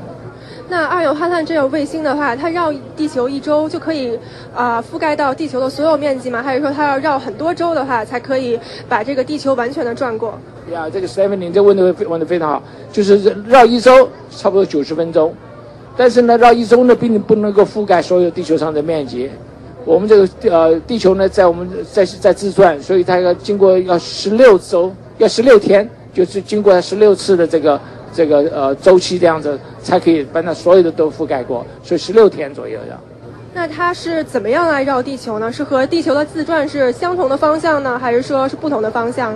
[0.68, 4.20] 那二氧化碳这个卫星的话，它绕地球一周就可以
[4.54, 6.44] 啊覆盖到地球的所有面积吗？
[6.44, 8.60] 还是说它要绕很多周的话才可以
[8.90, 10.38] 把这个地球完全的转过？
[10.74, 15.34] 呀，这个 Stephanie 这问的问的非常好，就是绕一周差不多九十分钟。
[16.00, 19.30] 但是呢，绕一周呢，并不能够覆盖所有地球上的面积。
[19.84, 27.82] 我们这个呃，地球呢，在我们在在自转，所以它要经过要十六周，要十六天，就是经过十六次的这个
[28.14, 31.66] 这个呃周期这样子，才可以把它所有的都覆盖过。
[31.84, 32.98] 所以十六天左右要。
[33.54, 35.52] 那它是怎么样来绕地球呢？
[35.52, 39.36] 是和地球的自转是相同的方向呢，还是说是不同的方向？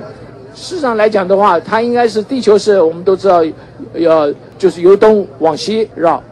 [0.55, 3.43] 事实上来讲的话，它应该是地球是我们都知道，
[3.95, 6.23] 要就是由东往西绕。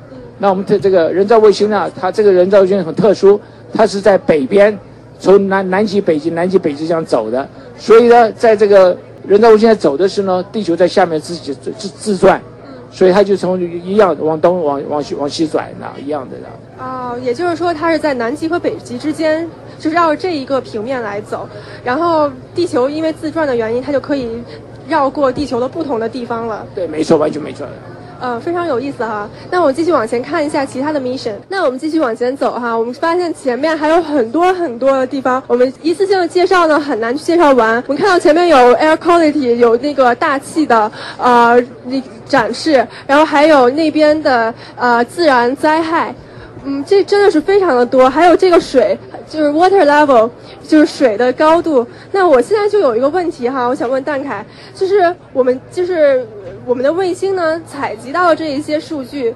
[0.42, 1.88] 那我们的这个人造卫星呢？
[2.00, 3.40] 它这个人造卫星很特殊，
[3.72, 4.76] 它是在北边，
[5.20, 7.48] 从南南极、北极、南极、北极这样走的。
[7.78, 12.42] 所以呢，在这个人造卫星在走的时候呢，地球在下面自己自自自转，
[12.92, 16.36] 所以它就从一样往东、往往西、往西转，那一样的。
[16.84, 21.48] 哦，也就是说，它是在南极和北极之间，就是绕这一个平面来走。
[21.84, 24.42] 然后地球因为自转的原因，它就可以
[24.90, 26.66] 绕过地球的不同的地方了。
[26.74, 27.68] 对，没错，完全没错。
[28.22, 29.28] 呃，非常有意思哈。
[29.50, 31.34] 那我继续往前看一下其他的 mission。
[31.50, 37.84] 那我们继续往前走哈，我们发现前面还有很多很多的地方，我们一次性的介绍呢很难去介绍完。
[37.88, 46.14] 我们看到前面有 air quality，有那个大气的呃那展示，然后还有那边的呃自然灾害。
[46.64, 48.98] 嗯，这真的是非常的多，还有这个水，
[49.28, 50.30] 就是 water level，
[50.68, 51.86] 就是水的高度。
[52.12, 54.46] 那我现在就有一个问题哈，我想问蛋凯，
[54.76, 56.24] 就是我们就是
[56.66, 59.34] 我们的卫星呢采集到这一些数据，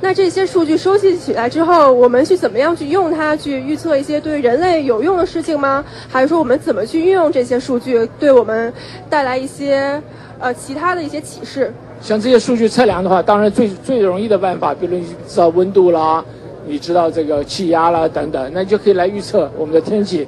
[0.00, 5.84] 那这些数据收集起来之后，我们去怎么样去用它去预测一些对人类有用的事情吗？
[6.08, 8.72] 还是说我们怎么去运用这些数据，对我们
[9.10, 10.02] 带来一些
[10.38, 11.70] 呃其他的一些启示？
[12.00, 14.98] 像这些数据测量的话，当然最最容易的办法，比如
[15.28, 16.24] 知道温度啦。
[16.66, 20.26] 你知道这个气压啦等等，那就可以来预测我们的天气。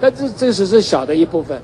[0.00, 1.60] 但这这只是小的一部分。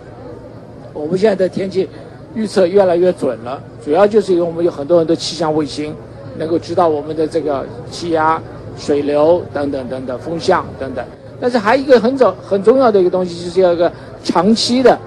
[0.92, 1.88] 我们现在的天气
[2.34, 5.94] 预测越来越准了，主要就是因为我们有很多很多气象卫星，
[6.36, 8.40] 能够知道我们的这个气压、
[8.76, 11.04] 水流等等等等风向等等。
[11.40, 13.90] 但是还有一个很重很重要的一个东西，就是要一个
[14.22, 14.98] 长期的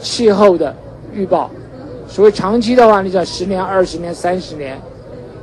[0.00, 0.74] 气候的
[1.12, 1.50] 预报。
[2.08, 4.78] 所谓长期的话，你讲十年、二十年、三十年。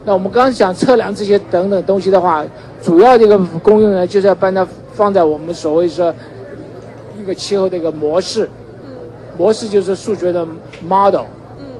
[0.06, 2.46] 那我们刚想测量这些等等东西的话，
[2.82, 6.14] 主要这个功用呢，就是要把它放在我们所谓说
[7.20, 8.50] 一个气候的一个模式，
[9.38, 10.48] 模式就是数学的
[10.88, 11.26] model，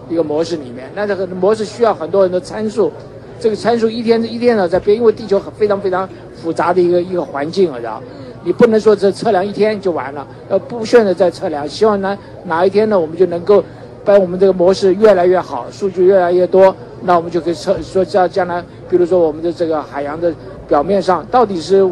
[0.10, 0.90] 一个模式里面。
[0.94, 2.92] 那这个模式需要很多很多参数，
[3.40, 8.02] 这个参数一天一天的在变，因为地球非常非常复杂的一个一个环境，知道。
[8.42, 11.68] 你不能说这测量一天就完了，要不断的在测量。
[11.68, 13.62] 希望呢哪一天呢，我们就能够
[14.06, 16.74] 把我们这个模式越来越好，数据越来越多，
[17.04, 20.34] 那我们就可以测说将将来，比如说我们的这个海洋的
[20.70, 21.86] 表面上到底是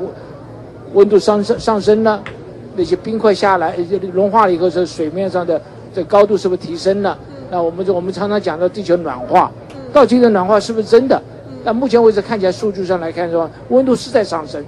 [0.93, 2.23] 温度上升上升呢？
[2.75, 3.75] 那些冰块下来
[4.13, 5.59] 融化了以后，这水面上的
[5.93, 7.17] 这高度是不是提升了？
[7.49, 9.51] 那我们就我们常常讲到地球暖化，
[9.91, 11.19] 到底的暖化是不是真的？
[11.63, 14.63] 那目前为止看起来数据上来看说温度是在上升，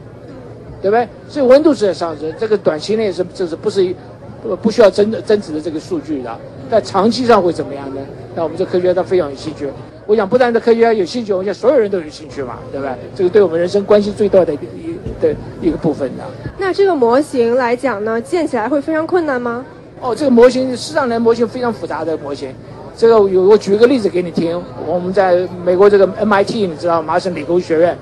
[0.82, 1.08] 对不对？
[1.30, 3.96] 所以温度是在上升，这个短期内是这是不是
[4.42, 6.36] 不不需要增增值的这个数据的？
[6.70, 8.02] 但长期上会怎么样呢？
[8.36, 9.70] 那我们这科学家非常有兴趣。
[10.10, 12.98] 我想不但是科学家有兴趣，我想所有人都有兴趣嘛，对吧？
[13.16, 16.24] 这个对我们人生关系最大的一一的一个部分的。
[16.58, 19.64] 那这个模型来讲呢，建起来会非常困难吗？
[20.02, 22.52] 哦，这个模型实际上呢，模型非常复杂的模型。
[22.98, 27.96] 这个有我举一个例子给你听，我们在美国这个 MIT，你知道麻省理工学院，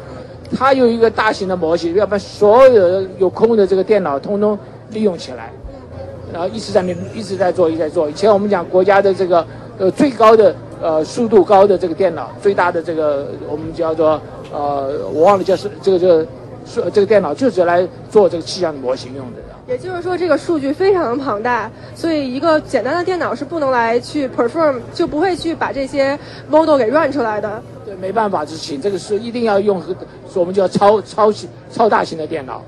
[0.57, 4.57] 它有一个大型的模型，要把所有的有空的这个电脑通通
[4.91, 5.51] 利用起来，
[6.31, 8.09] 然后一直在那一直在做，一直在做。
[8.09, 9.45] 以前我们讲国家的这个
[9.77, 10.55] 呃最高的。
[10.81, 14.21] 呃，速度高的这个电脑，最大的这个我们叫做
[14.53, 16.27] 呃，我忘了叫是这个这个
[16.65, 19.37] 数这个电脑就是来做这个气象模型用的。
[19.67, 26.17] 也就是说，这个数据非常的庞大，所以一个简单的电脑是不能来去 perform，就不会去把这些
[26.47, 27.61] model 给 run 出来的。
[27.85, 29.83] 对，没办法，执行这个是一定要用，
[30.33, 31.33] 我们叫超超
[31.69, 32.61] 超大型的电脑。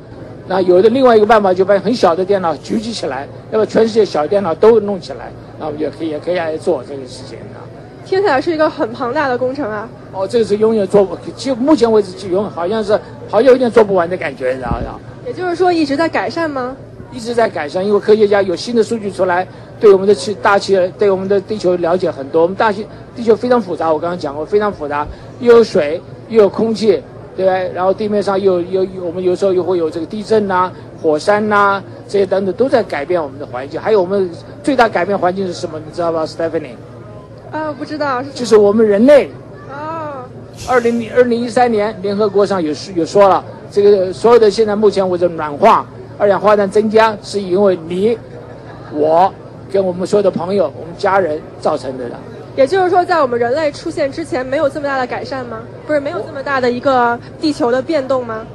[0.46, 7.64] 那有的另外一个办法，就把很小的电脑聚集起来，要把全世界小电脑都弄起来，那我们就可以也可以来做这个事情啊。
[8.10, 9.88] 听起来是一个很庞大的工程啊！
[10.12, 12.94] 哦，这个是永远做不，就目前为止就永远好像是
[13.30, 15.00] 好像有点做不完的感觉，你知道吧？
[15.28, 16.76] 也就是说一直在改善吗？
[17.12, 19.48] 一直在改善，因为科学家有新的数据出来，
[19.80, 22.42] 对我们的气大气，对我们的地球了解很多。
[22.42, 22.84] 我们大气
[23.16, 25.06] 地球非常复杂，我刚刚讲过非常复杂，
[25.40, 27.00] 又有水，又有空气，
[27.38, 27.72] 对？
[27.76, 33.80] 然后地面上又有有我们有时候又会有这个地震呐、火山呐这些等等都在改变我们的环境。
[33.80, 34.28] 还有我们
[34.64, 35.80] 最大改变环境是什么？
[35.86, 36.74] 你知道吧，Stephanie？
[37.52, 39.30] 啊，不知道，就是我们人类。
[39.70, 40.24] 哦。
[40.68, 45.86] 二零二零一三年，联合国上有有说了，这个所有的现在目前为止暖化、
[46.18, 48.18] 二氧化碳增加，是因为你、
[48.92, 49.34] 我
[49.72, 52.06] 跟我们所有的朋友、我们家人造成的。
[52.56, 55.60] 也就是说，在我们人类出现之前，没有这么大的改善吗？
[55.88, 58.46] 不是，没有这么大的一个地球的变动吗？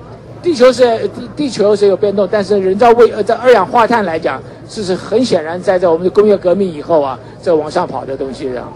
[0.45, 8.69] 地球是地地球是有变动，但是人造卫呃在二氧化碳来讲，这是很显然在在我们的工业革命以后啊，在往上跑的东西啊。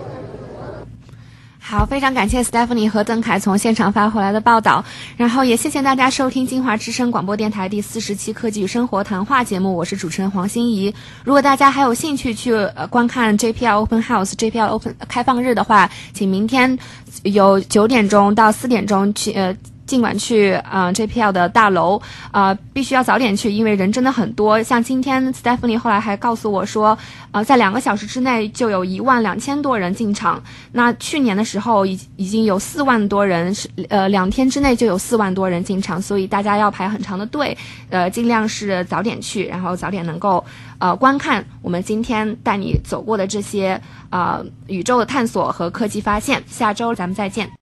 [1.60, 4.82] 好，非常感谢 Stephanie 和邓凯从现场发回来的报道，
[5.18, 10.92] 然后也谢谢大家收听金华之声广播电台第四十期科技与生活谈话节目，我是主持人黄欣怡。
[11.22, 16.78] 如果大家还有兴趣去呃观看 JPL Open House、JPL Open 开放日的话，请明天
[17.24, 19.54] 有九点钟到四点钟去呃。
[19.88, 24.62] 尽管去啊 JPL 的大楼啊，必须要早点去，因为人真的很多。
[24.62, 26.96] 像今天 Stephanie 后来还告诉我说，
[27.32, 30.40] 呃，在两个小时之内就有一万两千多人进场。
[30.72, 37.56] 那去年的时候已已经有四万多人，是呃两天之内就有四万多人进场，所以大家要排很长的队，
[37.88, 40.44] 呃，尽量是早点去，然后早点能够
[40.78, 43.80] 呃观看我们今天带你走过的这些
[44.10, 46.42] 啊宇宙的探索和科技发现。
[46.46, 47.57] 下周咱们再见。